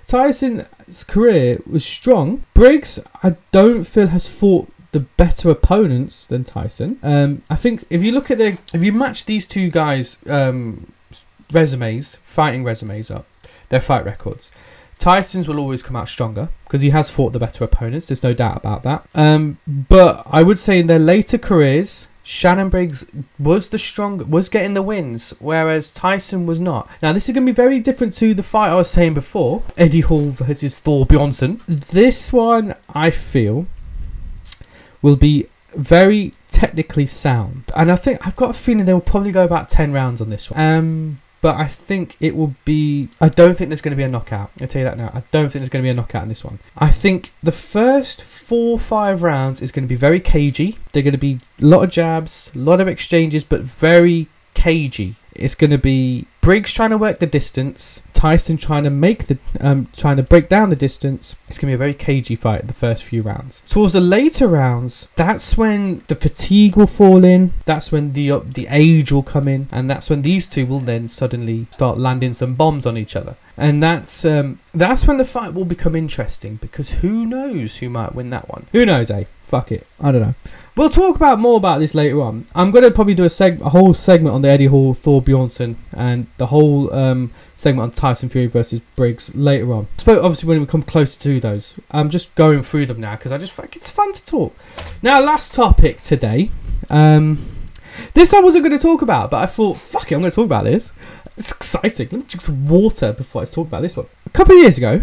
Tyson's 0.05 1.03
career 1.05 1.59
was 1.65 1.83
strong. 1.83 2.45
Briggs, 2.53 2.99
I 3.23 3.37
don't 3.51 3.83
feel 3.83 4.07
has 4.07 4.27
fought 4.27 4.71
the 4.95 5.01
better 5.01 5.49
opponents 5.49 6.25
than 6.25 6.45
Tyson. 6.45 6.97
Um, 7.03 7.41
I 7.49 7.55
think 7.55 7.83
if 7.89 8.01
you 8.01 8.13
look 8.13 8.31
at 8.31 8.37
the 8.37 8.57
if 8.73 8.81
you 8.81 8.93
match 8.93 9.25
these 9.25 9.45
two 9.45 9.69
guys' 9.69 10.17
um, 10.29 10.93
resumes, 11.51 12.15
fighting 12.23 12.63
resumes 12.63 13.11
up, 13.11 13.27
their 13.67 13.81
fight 13.81 14.05
records. 14.05 14.53
Tyson's 14.97 15.49
will 15.49 15.59
always 15.59 15.83
come 15.83 15.97
out 15.97 16.07
stronger 16.07 16.47
because 16.63 16.81
he 16.81 16.91
has 16.91 17.09
fought 17.09 17.33
the 17.33 17.39
better 17.39 17.65
opponents. 17.65 18.07
There's 18.07 18.23
no 18.23 18.33
doubt 18.33 18.55
about 18.55 18.83
that. 18.83 19.05
Um, 19.13 19.57
but 19.67 20.23
I 20.27 20.41
would 20.43 20.57
say 20.57 20.79
in 20.79 20.87
their 20.87 20.97
later 20.97 21.37
careers, 21.37 22.07
Shannon 22.23 22.69
Briggs 22.69 23.05
was 23.37 23.67
the 23.67 23.77
strong, 23.77 24.31
was 24.31 24.47
getting 24.47 24.75
the 24.75 24.81
wins, 24.81 25.31
whereas 25.39 25.93
Tyson 25.93 26.45
was 26.45 26.61
not. 26.61 26.89
Now 27.01 27.11
this 27.11 27.27
is 27.27 27.35
going 27.35 27.45
to 27.45 27.51
be 27.51 27.55
very 27.55 27.79
different 27.79 28.13
to 28.13 28.33
the 28.33 28.43
fight 28.43 28.71
I 28.71 28.75
was 28.75 28.89
saying 28.89 29.13
before, 29.13 29.61
Eddie 29.75 29.99
Hall 29.99 30.29
versus 30.29 30.79
Thor 30.79 31.05
Bjornsson. 31.05 31.63
This 31.67 32.31
one 32.31 32.75
I 32.87 33.11
feel 33.11 33.67
will 35.05 35.15
be 35.15 35.47
very 35.75 36.33
technically 36.49 37.05
sound, 37.05 37.65
and 37.75 37.91
I 37.91 37.95
think 37.95 38.25
I've 38.25 38.35
got 38.35 38.49
a 38.49 38.53
feeling 38.53 38.85
they 38.85 38.93
will 38.93 39.01
probably 39.01 39.31
go 39.31 39.43
about 39.43 39.69
ten 39.69 39.93
rounds 39.93 40.19
on 40.19 40.31
this 40.31 40.49
one. 40.49 40.59
Um, 40.59 41.21
but 41.41 41.57
I 41.57 41.67
think 41.67 42.17
it 42.19 42.35
will 42.35 42.55
be. 42.65 43.09
I 43.21 43.29
don't 43.29 43.55
think 43.55 43.69
there's 43.69 43.81
going 43.81 43.91
to 43.91 43.95
be 43.97 44.03
a 44.03 44.07
knockout. 44.07 44.49
I'll 44.59 44.67
tell 44.67 44.79
you 44.79 44.85
that 44.85 44.97
now. 44.97 45.11
I 45.13 45.21
don't 45.29 45.49
think 45.51 45.61
there's 45.61 45.69
going 45.69 45.83
to 45.83 45.85
be 45.85 45.91
a 45.91 45.93
knockout 45.93 46.23
in 46.23 46.29
this 46.29 46.43
one. 46.43 46.57
I 46.75 46.89
think 46.89 47.31
the 47.43 47.51
first 47.51 48.23
four 48.23 48.79
five 48.79 49.21
rounds 49.21 49.61
is 49.61 49.71
going 49.71 49.83
to 49.83 49.87
be 49.87 49.95
very 49.95 50.19
cagey. 50.19 50.79
They're 50.91 51.03
going 51.03 51.11
to 51.11 51.19
be 51.19 51.39
a 51.61 51.65
lot 51.65 51.83
of 51.83 51.91
jabs, 51.91 52.51
a 52.55 52.57
lot 52.57 52.81
of 52.81 52.87
exchanges, 52.87 53.43
but 53.43 53.61
very 53.61 54.27
cagey. 54.55 55.17
It's 55.33 55.53
going 55.53 55.69
to 55.69 55.77
be 55.77 56.25
Briggs 56.45 56.71
trying 56.71 56.91
to 56.91 56.97
work 56.99 57.17
the 57.17 57.25
distance, 57.25 58.03
Tyson 58.13 58.55
trying 58.55 58.83
to 58.83 58.91
make 58.91 59.25
the 59.25 59.39
um, 59.61 59.87
trying 59.93 60.17
to 60.17 60.21
break 60.21 60.47
down 60.47 60.69
the 60.69 60.75
distance. 60.75 61.35
It's 61.47 61.57
gonna 61.57 61.71
be 61.71 61.73
a 61.73 61.77
very 61.79 61.95
cagey 61.95 62.35
fight 62.35 62.67
the 62.67 62.73
first 62.73 63.03
few 63.03 63.23
rounds. 63.23 63.63
Towards 63.67 63.93
the 63.93 63.99
later 63.99 64.47
rounds, 64.47 65.07
that's 65.15 65.57
when 65.57 66.03
the 66.05 66.13
fatigue 66.13 66.77
will 66.77 66.85
fall 66.85 67.25
in. 67.25 67.51
That's 67.65 67.91
when 67.91 68.13
the 68.13 68.29
uh, 68.29 68.41
the 68.45 68.67
age 68.69 69.11
will 69.11 69.23
come 69.23 69.47
in, 69.47 69.69
and 69.71 69.89
that's 69.89 70.07
when 70.07 70.21
these 70.21 70.47
two 70.47 70.67
will 70.67 70.81
then 70.81 71.07
suddenly 71.07 71.65
start 71.71 71.97
landing 71.97 72.33
some 72.33 72.53
bombs 72.53 72.85
on 72.85 72.95
each 72.95 73.15
other. 73.15 73.37
And 73.57 73.81
that's 73.81 74.25
um, 74.25 74.59
that's 74.73 75.07
when 75.07 75.17
the 75.17 75.25
fight 75.25 75.53
will 75.53 75.65
become 75.65 75.95
interesting 75.95 76.55
because 76.57 77.01
who 77.01 77.25
knows 77.25 77.77
who 77.77 77.89
might 77.89 78.13
win 78.13 78.29
that 78.31 78.49
one? 78.49 78.67
Who 78.73 78.85
knows, 78.85 79.09
eh? 79.09 79.25
Fuck 79.43 79.71
it. 79.71 79.85
I 79.99 80.11
don't 80.11 80.21
know. 80.21 80.35
We'll 80.75 80.89
talk 80.89 81.15
about 81.15 81.39
more 81.39 81.55
about 81.55 81.79
this 81.79 81.95
later 81.95 82.21
on. 82.21 82.47
I'm 82.53 82.71
going 82.71 82.83
to 82.83 82.91
probably 82.91 83.13
do 83.13 83.23
a, 83.23 83.27
seg- 83.27 83.61
a 83.61 83.69
whole 83.69 83.93
segment 83.93 84.35
on 84.35 84.41
the 84.41 84.49
Eddie 84.49 84.65
Hall 84.65 84.93
Thor 84.93 85.21
Bjornsson, 85.21 85.75
and 85.93 86.27
the 86.37 86.47
whole 86.47 86.93
um, 86.93 87.31
segment 87.55 87.83
on 87.83 87.91
Tyson 87.91 88.27
Fury 88.27 88.47
versus 88.47 88.81
Briggs 88.97 89.33
later 89.35 89.71
on. 89.71 89.87
But 90.03 90.17
obviously 90.17 90.49
when 90.49 90.59
we 90.59 90.65
come 90.65 90.81
closer 90.81 91.17
to 91.21 91.39
those, 91.39 91.75
I'm 91.91 92.09
just 92.09 92.35
going 92.35 92.63
through 92.63 92.87
them 92.87 92.99
now 92.99 93.15
because 93.15 93.31
I 93.31 93.37
just 93.37 93.53
think 93.53 93.75
it's 93.77 93.89
fun 93.89 94.11
to 94.13 94.23
talk. 94.25 94.53
Now, 95.01 95.23
last 95.23 95.53
topic 95.53 96.01
today. 96.01 96.49
Um, 96.89 97.37
this 98.13 98.33
I 98.33 98.39
wasn't 98.39 98.65
going 98.65 98.77
to 98.77 98.81
talk 98.81 99.01
about, 99.01 99.31
but 99.31 99.41
I 99.41 99.45
thought, 99.45 99.77
fuck 99.77 100.11
it, 100.11 100.15
I'm 100.15 100.21
going 100.21 100.31
to 100.31 100.35
talk 100.35 100.45
about 100.45 100.65
this. 100.65 100.91
It's 101.37 101.51
exciting. 101.51 102.07
Let 102.11 102.19
me 102.19 102.25
drink 102.27 102.41
some 102.41 102.67
water 102.67 103.11
before 103.11 103.41
I 103.41 103.45
talk 103.45 103.67
about 103.67 103.81
this 103.81 103.97
one. 103.97 104.07
A 104.25 104.29
couple 104.29 104.55
of 104.55 104.61
years 104.61 104.77
ago, 104.77 105.01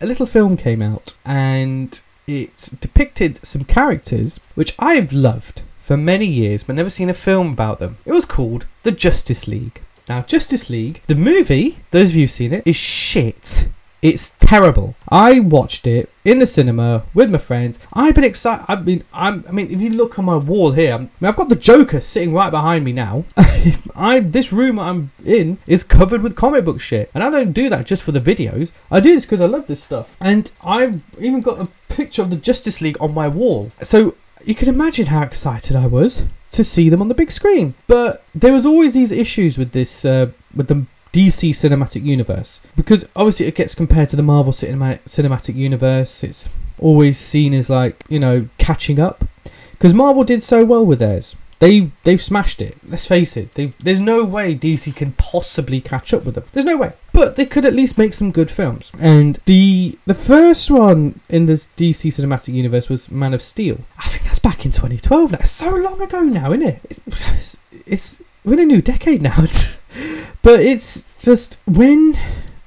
a 0.00 0.06
little 0.06 0.26
film 0.26 0.56
came 0.56 0.82
out 0.82 1.14
and 1.24 2.00
it 2.26 2.70
depicted 2.80 3.44
some 3.44 3.64
characters 3.64 4.40
which 4.54 4.74
I've 4.78 5.12
loved 5.12 5.62
for 5.78 5.96
many 5.96 6.26
years 6.26 6.62
but 6.62 6.76
never 6.76 6.90
seen 6.90 7.08
a 7.08 7.14
film 7.14 7.52
about 7.52 7.78
them. 7.78 7.96
It 8.04 8.12
was 8.12 8.26
called 8.26 8.66
The 8.82 8.92
Justice 8.92 9.48
League. 9.48 9.82
Now, 10.08 10.20
Justice 10.20 10.68
League, 10.68 11.00
the 11.06 11.14
movie, 11.14 11.78
those 11.90 12.10
of 12.10 12.16
you 12.16 12.22
who've 12.22 12.30
seen 12.30 12.52
it, 12.52 12.66
is 12.66 12.76
shit. 12.76 13.68
It's 14.04 14.34
terrible. 14.38 14.94
I 15.08 15.40
watched 15.40 15.86
it 15.86 16.10
in 16.26 16.38
the 16.38 16.44
cinema 16.44 17.06
with 17.14 17.30
my 17.30 17.38
friends. 17.38 17.78
I've 17.94 18.14
been 18.14 18.22
excited. 18.22 18.66
I 18.68 18.76
mean, 18.76 19.02
I'm. 19.14 19.46
I 19.48 19.50
mean, 19.50 19.70
if 19.70 19.80
you 19.80 19.88
look 19.88 20.18
on 20.18 20.26
my 20.26 20.36
wall 20.36 20.72
here, 20.72 20.92
I 20.92 20.98
mean, 20.98 21.10
I've 21.22 21.36
got 21.36 21.48
the 21.48 21.56
Joker 21.56 22.00
sitting 22.00 22.34
right 22.34 22.50
behind 22.50 22.84
me 22.84 22.92
now. 22.92 23.24
I 23.96 24.20
this 24.20 24.52
room 24.52 24.78
I'm 24.78 25.10
in 25.24 25.56
is 25.66 25.82
covered 25.82 26.20
with 26.20 26.36
comic 26.36 26.66
book 26.66 26.82
shit, 26.82 27.10
and 27.14 27.24
I 27.24 27.30
don't 27.30 27.54
do 27.54 27.70
that 27.70 27.86
just 27.86 28.02
for 28.02 28.12
the 28.12 28.20
videos. 28.20 28.72
I 28.90 29.00
do 29.00 29.14
this 29.14 29.24
because 29.24 29.40
I 29.40 29.46
love 29.46 29.68
this 29.68 29.82
stuff, 29.82 30.18
and 30.20 30.50
I've 30.62 31.00
even 31.18 31.40
got 31.40 31.62
a 31.62 31.68
picture 31.88 32.20
of 32.20 32.28
the 32.28 32.36
Justice 32.36 32.82
League 32.82 32.98
on 33.00 33.14
my 33.14 33.26
wall. 33.26 33.72
So 33.80 34.16
you 34.44 34.54
can 34.54 34.68
imagine 34.68 35.06
how 35.06 35.22
excited 35.22 35.76
I 35.76 35.86
was 35.86 36.24
to 36.50 36.62
see 36.62 36.90
them 36.90 37.00
on 37.00 37.08
the 37.08 37.14
big 37.14 37.30
screen. 37.30 37.72
But 37.86 38.22
there 38.34 38.52
was 38.52 38.66
always 38.66 38.92
these 38.92 39.12
issues 39.12 39.56
with 39.56 39.72
this, 39.72 40.04
uh, 40.04 40.32
with 40.54 40.68
the 40.68 40.84
DC 41.14 41.50
cinematic 41.50 42.04
universe, 42.04 42.60
because 42.74 43.08
obviously 43.14 43.46
it 43.46 43.54
gets 43.54 43.74
compared 43.74 44.08
to 44.08 44.16
the 44.16 44.22
Marvel 44.22 44.52
cinema- 44.52 44.98
cinematic 45.06 45.54
universe. 45.54 46.24
It's 46.24 46.48
always 46.78 47.16
seen 47.18 47.54
as 47.54 47.70
like 47.70 48.02
you 48.08 48.18
know 48.18 48.48
catching 48.58 48.98
up, 48.98 49.24
because 49.70 49.94
Marvel 49.94 50.24
did 50.24 50.42
so 50.42 50.64
well 50.64 50.84
with 50.84 50.98
theirs. 50.98 51.36
They 51.60 51.92
they've 52.02 52.20
smashed 52.20 52.60
it. 52.60 52.76
Let's 52.84 53.06
face 53.06 53.36
it. 53.36 53.54
They, 53.54 53.72
there's 53.78 54.00
no 54.00 54.24
way 54.24 54.56
DC 54.56 54.96
can 54.96 55.12
possibly 55.12 55.80
catch 55.80 56.12
up 56.12 56.24
with 56.24 56.34
them. 56.34 56.44
There's 56.52 56.66
no 56.66 56.76
way. 56.76 56.94
But 57.12 57.36
they 57.36 57.46
could 57.46 57.64
at 57.64 57.74
least 57.74 57.96
make 57.96 58.12
some 58.12 58.32
good 58.32 58.50
films. 58.50 58.90
And 58.98 59.38
the 59.44 59.96
the 60.04 60.14
first 60.14 60.68
one 60.68 61.20
in 61.28 61.46
this 61.46 61.68
DC 61.76 62.08
cinematic 62.08 62.54
universe 62.54 62.88
was 62.88 63.08
Man 63.08 63.32
of 63.32 63.40
Steel. 63.40 63.78
I 63.98 64.08
think 64.08 64.24
that's 64.24 64.40
back 64.40 64.64
in 64.64 64.72
2012 64.72 65.30
now. 65.30 65.38
It's 65.38 65.52
so 65.52 65.72
long 65.74 66.02
ago 66.02 66.22
now, 66.22 66.52
isn't 66.52 66.68
it? 66.68 66.98
It's, 67.06 67.56
it's 67.86 68.22
we're 68.44 68.54
in 68.54 68.60
a 68.60 68.66
new 68.66 68.82
decade 68.82 69.22
now. 69.22 69.36
but 70.42 70.60
it's 70.60 71.06
just 71.18 71.58
when 71.66 72.14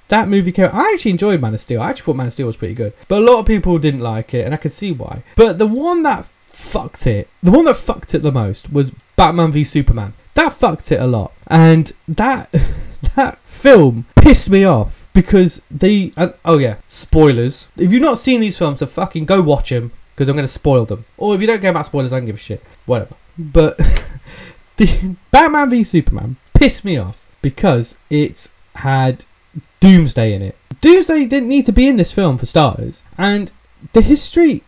that 0.08 0.28
movie 0.28 0.52
came, 0.52 0.70
I 0.74 0.92
actually 0.94 1.12
enjoyed 1.12 1.42
Man 1.42 1.54
of 1.54 1.62
Steel. 1.62 1.82
I 1.82 1.90
actually 1.90 2.06
thought 2.06 2.16
Man 2.16 2.28
of 2.28 2.34
Steel 2.34 2.48
was 2.48 2.58
pretty 2.58 2.74
good, 2.74 2.94
but 3.08 3.22
a 3.22 3.26
lot 3.26 3.40
of 3.40 3.46
people 3.46 3.78
didn't 3.78 4.02
like 4.02 4.34
it, 4.34 4.46
and 4.46 4.54
I 4.54 4.58
could 4.58 4.74
see 4.74 4.92
why. 4.92 5.24
But 5.36 5.58
the 5.58 5.68
one 5.68 6.04
that 6.04 6.28
fucked 6.46 7.06
it, 7.06 7.30
the 7.44 7.52
one 7.52 7.66
that 7.66 7.76
fucked 7.76 8.16
it 8.16 8.20
the 8.20 8.32
most 8.32 8.72
was 8.72 8.92
Batman 9.16 9.52
v 9.52 9.64
Superman. 9.64 10.14
That 10.34 10.54
fucked 10.54 10.92
it 10.92 11.00
a 11.00 11.08
lot, 11.08 11.34
and 11.48 11.92
that 12.08 12.52
that 13.16 13.40
film 13.44 14.06
pissed 14.16 14.50
me 14.50 14.64
off 14.64 15.08
because 15.14 15.62
they. 15.70 16.12
Uh, 16.18 16.30
oh 16.46 16.58
yeah, 16.58 16.78
spoilers. 16.88 17.70
If 17.78 17.92
you've 17.92 18.02
not 18.02 18.18
seen 18.18 18.42
these 18.42 18.58
films, 18.58 18.80
then 18.80 18.90
fucking 18.90 19.26
go 19.26 19.42
watch 19.42 19.70
them 19.70 19.92
because 20.16 20.30
I'm 20.30 20.36
going 20.36 20.46
to 20.46 20.52
spoil 20.52 20.86
them. 20.86 21.06
Or 21.18 21.36
if 21.36 21.42
you 21.42 21.48
don't 21.48 21.62
care 21.62 21.70
about 21.70 21.86
spoilers, 21.86 22.12
I 22.12 22.18
don't 22.18 22.26
give 22.26 22.36
a 22.36 22.40
shit. 22.40 22.64
Whatever. 22.86 23.16
But 23.38 23.80
Batman 25.32 25.70
v 25.70 25.84
Superman 25.84 26.38
pissed 26.54 26.86
me 26.86 26.98
off 26.98 27.26
because 27.42 27.98
it 28.10 28.50
had 28.76 29.26
Doomsday 29.80 30.34
in 30.34 30.42
it. 30.42 30.56
Doomsday 30.82 31.26
didn't 31.26 31.50
need 31.50 31.66
to 31.66 31.72
be 31.72 31.88
in 31.88 31.98
this 31.98 32.12
film 32.12 32.38
for 32.38 32.46
starters, 32.46 33.04
and 33.18 33.52
the 33.94 34.02
history. 34.02 34.64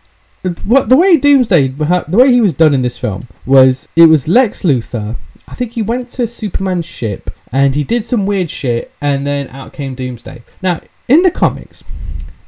What 0.63 0.89
the 0.89 0.95
way 0.95 1.17
Doomsday, 1.17 1.67
the 1.67 2.17
way 2.17 2.31
he 2.31 2.41
was 2.41 2.53
done 2.53 2.73
in 2.73 2.81
this 2.81 2.97
film 2.97 3.27
was 3.45 3.87
it 3.95 4.05
was 4.05 4.27
Lex 4.27 4.63
Luthor. 4.63 5.17
I 5.47 5.53
think 5.53 5.73
he 5.73 5.81
went 5.81 6.09
to 6.11 6.27
Superman's 6.27 6.85
ship 6.85 7.31
and 7.51 7.75
he 7.75 7.83
did 7.83 8.05
some 8.05 8.25
weird 8.25 8.49
shit, 8.49 8.91
and 9.01 9.25
then 9.25 9.47
out 9.49 9.73
came 9.73 9.95
Doomsday. 9.95 10.43
Now, 10.61 10.81
in 11.07 11.23
the 11.23 11.31
comics, 11.31 11.83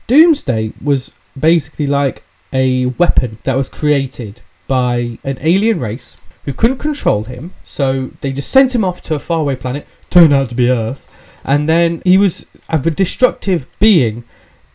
Doomsday 0.08 0.74
was 0.82 1.12
basically 1.38 1.88
like 1.88 2.24
a 2.54 2.86
weapon 2.86 3.40
that 3.44 3.58
was 3.58 3.70
created 3.70 4.42
by 4.68 5.18
an 5.24 5.38
alien 5.42 5.80
race 5.80 6.18
who 6.46 6.54
couldn't 6.54 6.78
control 6.78 7.26
him, 7.26 7.54
so 7.64 8.12
they 8.22 8.32
just 8.32 8.50
sent 8.50 8.74
him 8.74 8.84
off 8.84 9.02
to 9.02 9.16
a 9.16 9.20
faraway 9.20 9.56
planet, 9.56 9.88
turned 10.10 10.34
out 10.34 10.50
to 10.50 10.56
be 10.56 10.70
Earth, 10.70 11.08
and 11.44 11.68
then 11.68 12.02
he 12.04 12.18
was 12.18 12.46
a 12.70 12.80
destructive 12.80 13.66
being 13.80 14.24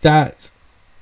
that 0.01 0.51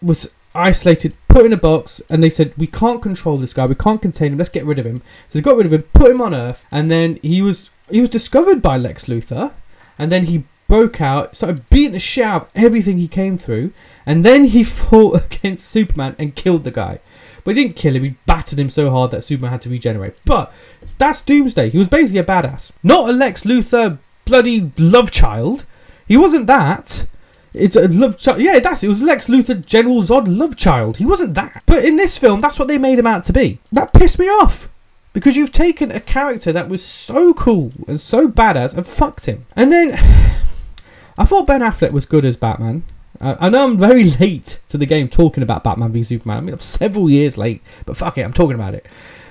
was 0.01 0.31
isolated, 0.55 1.15
put 1.29 1.45
in 1.45 1.53
a 1.53 1.57
box, 1.57 2.01
and 2.09 2.23
they 2.23 2.31
said, 2.31 2.53
We 2.57 2.67
can't 2.67 3.03
control 3.03 3.39
this 3.39 3.53
guy, 3.53 3.67
we 3.67 3.75
can't 3.75 4.01
contain 4.01 4.33
him, 4.33 4.39
let's 4.39 4.51
get 4.51 4.65
rid 4.65 4.79
of 4.79 4.87
him. 4.87 5.03
So 5.29 5.39
they 5.39 5.43
got 5.43 5.57
rid 5.57 5.67
of 5.67 5.73
him, 5.73 5.83
put 5.95 6.11
him 6.11 6.21
on 6.21 6.35
Earth, 6.35 6.67
and 6.71 6.91
then 6.91 7.19
he 7.23 7.43
was 7.43 7.71
he 7.91 8.01
was 8.01 8.09
discovered 8.09 8.63
by 8.63 8.79
Lex 8.79 9.07
Luthor, 9.07 9.55
and 9.99 10.11
then 10.11 10.27
he 10.27 10.45
broke 10.69 11.01
out, 11.01 11.37
started 11.37 11.69
beating 11.69 11.93
the 11.93 11.99
shit 11.99 12.25
out 12.25 12.43
of 12.43 12.49
everything 12.55 12.99
he 12.99 13.09
came 13.09 13.37
through, 13.37 13.73
and 14.07 14.25
then 14.25 14.45
he 14.45 14.65
fought 14.65 15.25
against 15.25 15.69
Superman 15.69 16.17
and 16.19 16.35
killed 16.35 16.65
the 16.65 16.71
guy. 16.71 17.01
But 17.45 17.57
he 17.57 17.63
didn't 17.63 17.77
kill 17.77 17.95
him, 17.95 18.05
he 18.05 18.17
battered 18.27 18.59
him 18.59 18.71
so 18.71 18.91
hard 18.91 19.11
that 19.11 19.23
Superman 19.23 19.53
had 19.53 19.61
to 19.63 19.69
regenerate. 19.69 20.17
But 20.25 20.53
that's 20.99 21.21
Doomsday. 21.21 21.71
He 21.71 21.79
was 21.79 21.89
basically 21.89 22.21
a 22.21 22.25
badass. 22.25 22.73
Not 22.83 23.11
a 23.11 23.13
Lex 23.13 23.45
Luthor 23.45 23.99
bloody 24.25 24.73
love 24.79 25.11
child. 25.11 25.67
He 26.09 26.17
wasn't 26.17 26.47
that. 26.47 27.07
It's 27.53 27.77
a 27.77 27.87
love 27.87 28.19
child. 28.19 28.41
Yeah, 28.41 28.59
that's 28.59 28.83
it. 28.83 28.89
Was 28.89 29.03
Lex 29.03 29.29
Luthor 29.29 29.65
General 29.65 30.01
Zod 30.01 30.25
love 30.27 30.57
child? 30.57 30.97
He 30.97 31.07
wasn't 31.07 31.35
that. 31.35 31.63
But 31.67 31.85
in 31.85 31.97
this 31.97 32.19
film, 32.19 32.41
that's 32.41 32.59
what 32.59 32.69
they 32.69 32.79
made 32.79 32.99
him 32.99 33.07
out 33.07 33.25
to 33.25 33.33
be. 33.33 33.61
That 33.71 33.93
pissed 33.93 34.19
me 34.19 34.27
off 34.27 34.69
because 35.13 35.37
you've 35.37 35.53
taken 35.53 35.91
a 35.91 36.01
character 36.01 36.53
that 36.53 36.69
was 36.69 36.85
so 36.85 37.33
cool 37.35 37.73
and 37.87 38.01
so 38.01 38.29
badass 38.29 38.75
and 38.77 38.87
fucked 38.87 39.27
him. 39.27 39.47
And 39.55 39.71
then 39.71 39.93
I 41.19 41.25
thought 41.25 41.47
Ben 41.47 41.61
Affleck 41.61 41.93
was 41.93 42.07
good 42.07 42.25
as 42.25 42.37
Batman. 42.37 42.83
I 43.25 43.49
know 43.49 43.65
I'm 43.65 43.79
very 43.79 44.05
late 44.21 44.61
to 44.69 44.79
the 44.79 44.87
game 44.87 45.09
talking 45.09 45.43
about 45.43 45.65
Batman 45.65 45.93
v 45.93 46.03
Superman. 46.03 46.39
I 46.39 46.41
mean, 46.41 46.55
I'm 46.55 46.61
several 46.61 47.11
years 47.11 47.39
late, 47.39 47.63
but 47.87 47.97
fuck 47.97 48.19
it, 48.19 48.23
I'm 48.23 48.33
talking 48.33 48.55
about 48.55 48.75
it. 48.75 48.87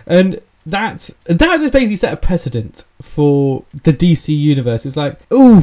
And 0.05 0.41
that's 0.65 1.13
that 1.25 1.59
just 1.59 1.73
basically 1.73 1.97
set 1.97 2.13
a 2.13 2.17
precedent 2.17 2.85
for 3.01 3.63
the 3.83 3.93
DC 3.93 4.35
universe. 4.35 4.85
It's 4.85 4.97
like, 4.97 5.19
ooh, 5.33 5.61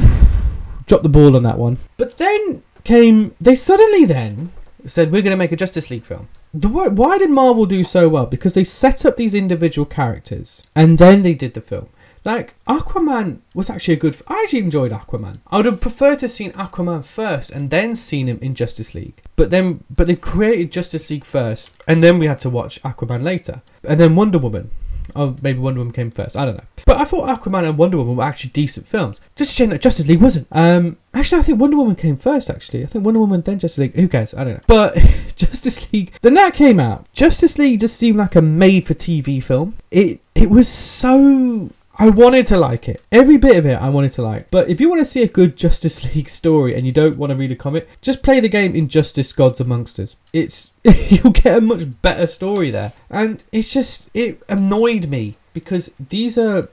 drop 0.85 1.03
the 1.03 1.09
ball 1.09 1.35
on 1.35 1.43
that 1.43 1.57
one. 1.57 1.77
But 1.97 2.17
then 2.17 2.63
came 2.83 3.35
they 3.39 3.55
suddenly 3.55 4.05
then 4.05 4.51
said 4.85 5.11
we're 5.11 5.21
going 5.21 5.31
to 5.31 5.37
make 5.37 5.51
a 5.51 5.55
Justice 5.55 5.89
League 5.89 6.05
film. 6.05 6.27
Why 6.53 7.17
did 7.17 7.29
Marvel 7.29 7.65
do 7.65 7.83
so 7.83 8.09
well? 8.09 8.25
Because 8.25 8.55
they 8.55 8.63
set 8.63 9.05
up 9.05 9.17
these 9.17 9.35
individual 9.35 9.85
characters 9.85 10.63
and 10.75 10.97
then 10.97 11.21
they 11.21 11.33
did 11.33 11.53
the 11.53 11.61
film. 11.61 11.89
Like 12.23 12.55
Aquaman 12.67 13.39
was 13.53 13.69
actually 13.69 13.95
a 13.95 13.97
good. 13.97 14.15
I 14.27 14.41
actually 14.43 14.59
enjoyed 14.59 14.91
Aquaman. 14.91 15.39
I 15.47 15.57
would 15.57 15.65
have 15.65 15.81
preferred 15.81 16.19
to 16.19 16.25
have 16.25 16.31
seen 16.31 16.51
Aquaman 16.51 17.05
first 17.05 17.51
and 17.51 17.69
then 17.69 17.95
seen 17.95 18.27
him 18.27 18.39
in 18.41 18.53
Justice 18.55 18.93
League. 18.93 19.21
But 19.35 19.49
then, 19.49 19.83
but 19.89 20.07
they 20.07 20.15
created 20.15 20.71
Justice 20.71 21.09
League 21.09 21.25
first, 21.25 21.71
and 21.87 22.03
then 22.03 22.19
we 22.19 22.27
had 22.27 22.39
to 22.41 22.49
watch 22.49 22.81
Aquaman 22.83 23.23
later, 23.23 23.61
and 23.83 23.99
then 23.99 24.15
Wonder 24.15 24.37
Woman. 24.37 24.69
Oh, 25.15 25.35
maybe 25.41 25.59
Wonder 25.59 25.79
Woman 25.79 25.93
came 25.93 26.11
first. 26.11 26.37
I 26.37 26.45
don't 26.45 26.57
know. 26.57 26.63
But 26.85 26.97
I 26.97 27.05
thought 27.05 27.27
Aquaman 27.27 27.67
and 27.67 27.77
Wonder 27.77 27.97
Woman 27.97 28.15
were 28.15 28.23
actually 28.23 28.51
decent 28.51 28.87
films. 28.87 29.19
Just 29.35 29.51
a 29.51 29.53
shame 29.53 29.69
that 29.71 29.81
Justice 29.81 30.07
League 30.07 30.21
wasn't. 30.21 30.47
Um, 30.51 30.97
actually, 31.13 31.39
I 31.39 31.41
think 31.41 31.59
Wonder 31.59 31.77
Woman 31.77 31.95
came 31.95 32.17
first. 32.17 32.49
Actually, 32.49 32.83
I 32.83 32.85
think 32.85 33.03
Wonder 33.03 33.19
Woman 33.19 33.41
then 33.41 33.59
Justice 33.59 33.79
League. 33.79 33.95
Who 33.95 34.07
cares? 34.07 34.33
I 34.33 34.43
don't 34.43 34.53
know. 34.53 34.63
But 34.67 34.93
Justice 35.35 35.91
League. 35.91 36.13
Then 36.21 36.35
that 36.35 36.53
came 36.53 36.79
out. 36.79 37.11
Justice 37.13 37.57
League 37.57 37.79
just 37.79 37.97
seemed 37.97 38.17
like 38.17 38.35
a 38.35 38.41
made-for-TV 38.41 39.43
film. 39.43 39.75
It 39.89 40.21
it 40.35 40.49
was 40.49 40.67
so 40.67 41.69
I 41.99 42.09
wanted 42.09 42.45
to 42.47 42.57
like 42.57 42.87
it. 42.87 43.01
Every 43.11 43.37
bit 43.37 43.57
of 43.57 43.65
it 43.65 43.79
I 43.79 43.89
wanted 43.89 44.13
to 44.13 44.21
like. 44.21 44.49
But 44.49 44.69
if 44.69 44.79
you 44.79 44.89
want 44.89 45.01
to 45.01 45.05
see 45.05 45.23
a 45.23 45.27
good 45.27 45.57
Justice 45.57 46.15
League 46.15 46.29
story 46.29 46.75
and 46.75 46.85
you 46.85 46.91
don't 46.91 47.17
want 47.17 47.31
to 47.31 47.35
read 47.35 47.51
a 47.51 47.55
comic, 47.55 47.87
just 48.01 48.23
play 48.23 48.39
the 48.39 48.49
game 48.49 48.75
Injustice 48.75 49.33
Gods 49.33 49.59
Amongst 49.59 49.99
Us. 49.99 50.15
It's 50.33 50.71
you'll 50.83 51.33
get 51.33 51.57
a 51.57 51.61
much 51.61 52.01
better 52.01 52.27
story 52.27 52.71
there. 52.71 52.93
And 53.09 53.43
it's 53.51 53.73
just 53.73 54.09
it 54.13 54.41
annoyed 54.47 55.07
me 55.07 55.37
because 55.53 55.91
these 56.09 56.37
are 56.37 56.69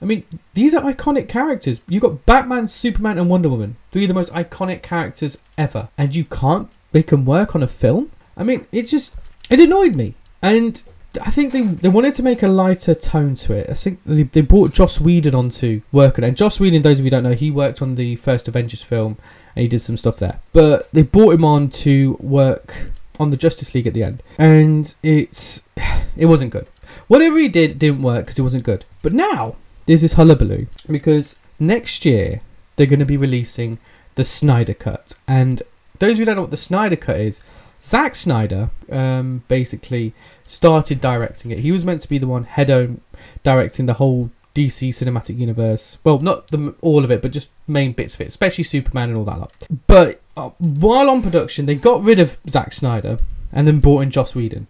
I 0.00 0.04
mean, 0.04 0.24
these 0.54 0.74
are 0.74 0.82
iconic 0.82 1.28
characters. 1.28 1.80
You've 1.88 2.02
got 2.02 2.24
Batman, 2.24 2.68
Superman, 2.68 3.18
and 3.18 3.28
Wonder 3.28 3.48
Woman. 3.48 3.76
Three 3.90 4.04
of 4.04 4.08
the 4.08 4.14
most 4.14 4.32
iconic 4.32 4.82
characters 4.82 5.38
ever. 5.56 5.88
And 5.98 6.14
you 6.14 6.24
can't 6.24 6.68
make 6.92 7.08
them 7.08 7.24
work 7.24 7.54
on 7.54 7.62
a 7.62 7.68
film? 7.68 8.12
I 8.36 8.44
mean, 8.44 8.66
it 8.70 8.82
just 8.82 9.14
it 9.50 9.60
annoyed 9.60 9.94
me. 9.94 10.14
And 10.40 10.82
I 11.22 11.30
think 11.30 11.52
they, 11.52 11.62
they 11.62 11.88
wanted 11.88 12.14
to 12.14 12.22
make 12.22 12.42
a 12.42 12.48
lighter 12.48 12.94
tone 12.94 13.34
to 13.36 13.54
it. 13.54 13.70
I 13.70 13.74
think 13.74 14.02
they, 14.04 14.24
they 14.24 14.42
brought 14.42 14.72
Joss 14.72 15.00
Whedon 15.00 15.34
on 15.34 15.48
to 15.50 15.82
work 15.90 16.18
on 16.18 16.24
it. 16.24 16.28
And 16.28 16.36
Joss 16.36 16.60
Whedon, 16.60 16.82
those 16.82 16.98
of 16.98 17.04
you 17.04 17.10
don't 17.10 17.22
know, 17.22 17.32
he 17.32 17.50
worked 17.50 17.80
on 17.80 17.94
the 17.94 18.16
first 18.16 18.46
Avengers 18.46 18.82
film 18.82 19.16
and 19.56 19.62
he 19.62 19.68
did 19.68 19.80
some 19.80 19.96
stuff 19.96 20.18
there. 20.18 20.40
But 20.52 20.88
they 20.92 21.02
brought 21.02 21.34
him 21.34 21.44
on 21.44 21.70
to 21.70 22.16
work 22.20 22.92
on 23.18 23.30
the 23.30 23.36
Justice 23.36 23.74
League 23.74 23.86
at 23.86 23.94
the 23.94 24.02
end. 24.02 24.22
And 24.38 24.94
it's 25.02 25.62
it 26.16 26.26
wasn't 26.26 26.52
good. 26.52 26.66
Whatever 27.06 27.38
he 27.38 27.48
did 27.48 27.78
didn't 27.78 28.02
work 28.02 28.26
because 28.26 28.38
it 28.38 28.42
wasn't 28.42 28.64
good. 28.64 28.84
But 29.02 29.12
now 29.12 29.56
there's 29.86 30.02
this 30.02 30.14
hullabaloo 30.14 30.66
because 30.90 31.36
next 31.58 32.04
year 32.04 32.42
they're 32.76 32.86
going 32.86 32.98
to 32.98 33.06
be 33.06 33.16
releasing 33.16 33.78
the 34.14 34.24
Snyder 34.24 34.74
Cut. 34.74 35.14
And 35.26 35.62
those 35.98 36.12
of 36.12 36.18
you 36.18 36.22
who 36.22 36.26
don't 36.26 36.36
know 36.36 36.42
what 36.42 36.50
the 36.50 36.56
Snyder 36.56 36.96
Cut 36.96 37.18
is, 37.18 37.40
Zack 37.82 38.14
Snyder 38.14 38.70
um, 38.90 39.42
basically 39.48 40.12
started 40.44 41.00
directing 41.00 41.50
it. 41.50 41.60
He 41.60 41.72
was 41.72 41.84
meant 41.84 42.00
to 42.02 42.08
be 42.08 42.18
the 42.18 42.26
one 42.26 42.44
head 42.44 42.70
on 42.70 43.00
directing 43.42 43.86
the 43.86 43.94
whole 43.94 44.30
DC 44.54 44.88
cinematic 44.88 45.38
universe. 45.38 45.98
Well, 46.02 46.18
not 46.18 46.48
the 46.48 46.74
all 46.80 47.04
of 47.04 47.10
it, 47.10 47.22
but 47.22 47.32
just 47.32 47.48
main 47.66 47.92
bits 47.92 48.14
of 48.14 48.22
it, 48.22 48.28
especially 48.28 48.64
Superman 48.64 49.10
and 49.10 49.18
all 49.18 49.24
that 49.24 49.38
lot. 49.38 49.52
But 49.86 50.20
uh, 50.36 50.50
while 50.58 51.08
on 51.10 51.22
production, 51.22 51.66
they 51.66 51.76
got 51.76 52.02
rid 52.02 52.18
of 52.18 52.38
Zack 52.48 52.72
Snyder 52.72 53.18
and 53.52 53.66
then 53.66 53.80
brought 53.80 54.00
in 54.00 54.10
Joss 54.10 54.34
Whedon 54.34 54.66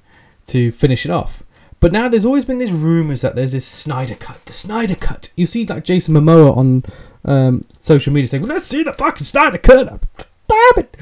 to 0.48 0.70
finish 0.70 1.04
it 1.04 1.10
off. 1.10 1.42
But 1.80 1.92
now 1.92 2.08
there's 2.08 2.24
always 2.24 2.44
been 2.44 2.58
these 2.58 2.72
rumors 2.72 3.20
that 3.20 3.36
there's 3.36 3.52
this 3.52 3.66
Snyder 3.66 4.16
cut, 4.16 4.44
the 4.46 4.52
Snyder 4.52 4.96
cut. 4.96 5.30
You 5.36 5.46
see 5.46 5.64
like 5.64 5.84
Jason 5.84 6.14
Momoa 6.14 6.56
on 6.56 6.84
um, 7.24 7.64
social 7.78 8.12
media 8.12 8.28
saying, 8.28 8.44
"Let's 8.44 8.66
see 8.66 8.82
the 8.82 8.92
fucking 8.92 9.24
Snyder 9.24 9.58
cut." 9.58 10.04
Damn 10.48 10.84
it! 10.84 10.96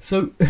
So 0.00 0.30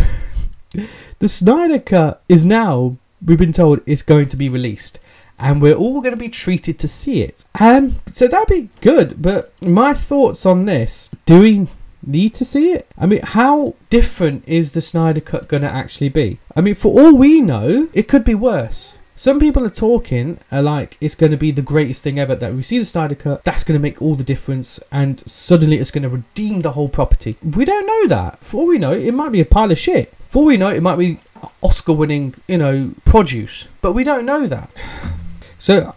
the 1.18 1.28
Snyder 1.28 1.78
cut 1.78 2.22
is 2.28 2.44
now 2.44 2.96
we've 3.24 3.38
been 3.38 3.52
told 3.52 3.81
it's 3.87 4.02
going 4.02 4.28
to 4.28 4.37
be 4.37 4.48
released 4.48 5.00
and 5.38 5.62
we're 5.62 5.74
all 5.74 6.00
going 6.00 6.12
to 6.12 6.16
be 6.16 6.28
treated 6.28 6.78
to 6.81 6.88
see 6.88 7.22
it. 7.22 7.44
Um, 7.61 7.94
so 8.07 8.26
that'd 8.26 8.48
be 8.48 8.70
good. 8.81 9.22
But 9.22 9.52
my 9.62 9.94
thoughts 9.94 10.44
on 10.44 10.64
this: 10.64 11.11
Do 11.26 11.40
we 11.40 11.68
need 12.04 12.35
to 12.35 12.44
see 12.44 12.72
it? 12.72 12.88
I 12.98 13.07
mean, 13.07 13.20
how 13.22 13.74
different 13.90 14.46
is 14.46 14.72
the 14.72 14.81
Snyder 14.81 15.20
Cut 15.20 15.48
going 15.48 15.62
to 15.62 15.70
actually 15.70 16.09
be? 16.09 16.40
I 16.57 16.61
mean, 16.61 16.74
for 16.74 17.00
all 17.00 17.14
we 17.14 17.40
know, 17.40 17.88
it 17.92 18.09
could 18.09 18.24
be 18.24 18.35
worse. 18.35 18.98
Some 19.14 19.40
people 19.40 19.64
are 19.64 19.70
talking 19.70 20.38
are 20.52 20.62
like 20.62 20.96
it's 21.00 21.16
going 21.16 21.33
to 21.33 21.37
be 21.37 21.50
the 21.50 21.61
greatest 21.61 22.04
thing 22.04 22.20
ever 22.20 22.37
that 22.37 22.54
we 22.54 22.62
see 22.62 22.78
the 22.78 22.85
Snyder 22.85 23.16
Cut. 23.16 23.44
That's 23.44 23.64
going 23.64 23.78
to 23.78 23.83
make 23.83 24.00
all 24.00 24.14
the 24.14 24.24
difference, 24.24 24.78
and 24.92 25.28
suddenly 25.28 25.78
it's 25.78 25.90
going 25.90 26.04
to 26.04 26.09
redeem 26.09 26.62
the 26.62 26.72
whole 26.72 26.88
property. 26.88 27.37
We 27.42 27.64
don't 27.64 27.87
know 27.87 28.07
that. 28.14 28.44
For 28.44 28.59
all 28.59 28.66
we 28.66 28.78
know, 28.78 28.92
it 28.92 29.12
might 29.12 29.33
be 29.33 29.40
a 29.40 29.44
pile 29.44 29.72
of 29.72 29.78
shit. 29.78 30.14
For 30.29 30.45
we 30.45 30.57
know, 30.57 30.69
it 30.69 30.83
might 30.83 30.97
be 30.97 31.21
Oscar 31.62 31.93
winning, 31.93 32.35
you 32.47 32.59
know, 32.59 32.95
produce. 33.05 33.69
But 33.81 33.93
we 33.93 34.05
don't 34.05 34.25
know 34.25 34.47
that. 34.47 34.71
So, 35.61 35.93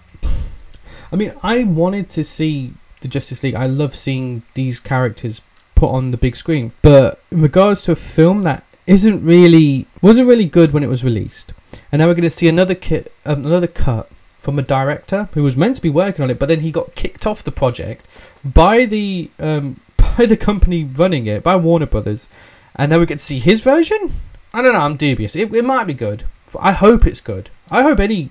I 1.11 1.15
mean, 1.15 1.35
I 1.43 1.63
wanted 1.65 2.09
to 2.09 2.23
see 2.23 2.73
the 3.01 3.07
Justice 3.07 3.43
League. 3.43 3.53
I 3.53 3.67
love 3.67 3.95
seeing 3.95 4.41
these 4.55 4.79
characters 4.79 5.43
put 5.75 5.91
on 5.91 6.11
the 6.11 6.17
big 6.17 6.35
screen. 6.35 6.71
But 6.81 7.21
in 7.29 7.41
regards 7.41 7.83
to 7.83 7.91
a 7.91 7.95
film 7.95 8.41
that 8.41 8.63
isn't 8.87 9.23
really 9.23 9.87
wasn't 10.01 10.27
really 10.27 10.45
good 10.45 10.73
when 10.73 10.83
it 10.83 10.87
was 10.87 11.03
released, 11.03 11.53
and 11.91 11.99
now 11.99 12.07
we're 12.07 12.15
going 12.15 12.23
to 12.23 12.29
see 12.29 12.47
another 12.47 12.75
kit, 12.75 13.13
um, 13.25 13.45
another 13.45 13.67
cut 13.67 14.09
from 14.39 14.57
a 14.57 14.63
director 14.63 15.29
who 15.33 15.43
was 15.43 15.55
meant 15.55 15.75
to 15.75 15.81
be 15.81 15.89
working 15.89 16.23
on 16.23 16.31
it, 16.31 16.39
but 16.39 16.47
then 16.47 16.61
he 16.61 16.71
got 16.71 16.95
kicked 16.95 17.27
off 17.27 17.43
the 17.43 17.51
project 17.51 18.07
by 18.43 18.85
the 18.85 19.29
um, 19.39 19.79
by 19.97 20.25
the 20.25 20.37
company 20.37 20.83
running 20.83 21.27
it, 21.27 21.43
by 21.43 21.55
Warner 21.55 21.85
Brothers, 21.85 22.29
and 22.75 22.91
then 22.91 22.99
we 22.99 23.05
get 23.05 23.19
to 23.19 23.23
see 23.23 23.39
his 23.39 23.61
version. 23.61 24.11
I 24.53 24.61
don't 24.61 24.73
know. 24.73 24.79
I'm 24.79 24.97
dubious. 24.97 25.35
It, 25.35 25.53
it 25.53 25.65
might 25.65 25.85
be 25.85 25.93
good. 25.93 26.25
I 26.59 26.73
hope 26.73 27.05
it's 27.05 27.21
good. 27.21 27.49
I 27.69 27.83
hope 27.83 27.99
any 27.99 28.29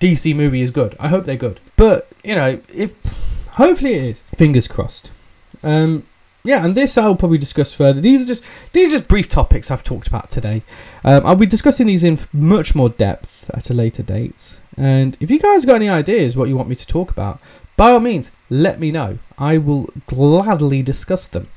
DC 0.00 0.34
movie 0.34 0.62
is 0.62 0.70
good. 0.70 0.96
I 0.98 1.08
hope 1.08 1.24
they're 1.24 1.36
good. 1.36 1.60
But 1.76 2.08
you 2.24 2.34
know, 2.34 2.60
if 2.68 2.94
hopefully 3.52 3.94
it 3.94 4.04
is. 4.04 4.22
Fingers 4.36 4.68
crossed. 4.68 5.10
Um, 5.62 6.06
yeah, 6.42 6.64
and 6.64 6.74
this 6.74 6.96
I'll 6.96 7.16
probably 7.16 7.38
discuss 7.38 7.74
further. 7.74 8.00
These 8.00 8.22
are 8.24 8.26
just 8.26 8.44
these 8.72 8.88
are 8.88 8.98
just 8.98 9.08
brief 9.08 9.28
topics 9.28 9.70
I've 9.70 9.82
talked 9.82 10.06
about 10.06 10.30
today. 10.30 10.62
Um, 11.04 11.26
I'll 11.26 11.36
be 11.36 11.46
discussing 11.46 11.86
these 11.86 12.04
in 12.04 12.18
much 12.32 12.74
more 12.74 12.88
depth 12.88 13.50
at 13.52 13.68
a 13.68 13.74
later 13.74 14.02
date. 14.02 14.60
And 14.76 15.18
if 15.20 15.30
you 15.30 15.38
guys 15.38 15.66
got 15.66 15.76
any 15.76 15.90
ideas 15.90 16.36
what 16.36 16.48
you 16.48 16.56
want 16.56 16.70
me 16.70 16.74
to 16.76 16.86
talk 16.86 17.10
about, 17.10 17.40
by 17.76 17.90
all 17.90 18.00
means, 18.00 18.30
let 18.48 18.80
me 18.80 18.90
know. 18.90 19.18
I 19.36 19.58
will 19.58 19.88
gladly 20.06 20.82
discuss 20.82 21.26
them. 21.26 21.48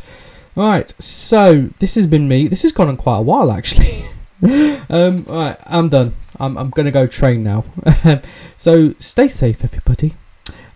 Right, 0.56 0.94
so 1.02 1.70
this 1.80 1.96
has 1.96 2.06
been 2.06 2.28
me. 2.28 2.48
This 2.48 2.62
has 2.62 2.72
gone 2.72 2.88
on 2.88 2.98
quite 2.98 3.18
a 3.18 3.22
while 3.22 3.52
actually. 3.52 4.04
um, 4.90 5.24
right, 5.24 5.58
I'm 5.66 5.90
done. 5.90 6.14
I'm 6.40 6.58
I'm 6.58 6.70
gonna 6.70 6.92
go 6.92 7.08
train 7.08 7.44
now. 7.44 7.66
so 8.58 8.94
stay 9.00 9.28
safe, 9.28 9.64
everybody. 9.64 10.14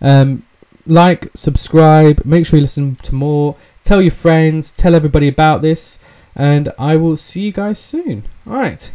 Um, 0.00 0.44
like, 0.86 1.28
subscribe. 1.34 2.24
Make 2.24 2.46
sure 2.46 2.56
you 2.56 2.62
listen 2.62 2.96
to 2.96 3.14
more. 3.14 3.56
Tell 3.84 4.00
your 4.00 4.10
friends. 4.10 4.72
Tell 4.72 4.94
everybody 4.94 5.28
about 5.28 5.62
this. 5.62 5.98
And 6.34 6.72
I 6.78 6.96
will 6.96 7.16
see 7.16 7.42
you 7.42 7.52
guys 7.52 7.78
soon. 7.78 8.24
All 8.46 8.54
right. 8.54 8.90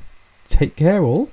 Take 0.48 0.76
care, 0.76 1.04
all. 1.04 1.30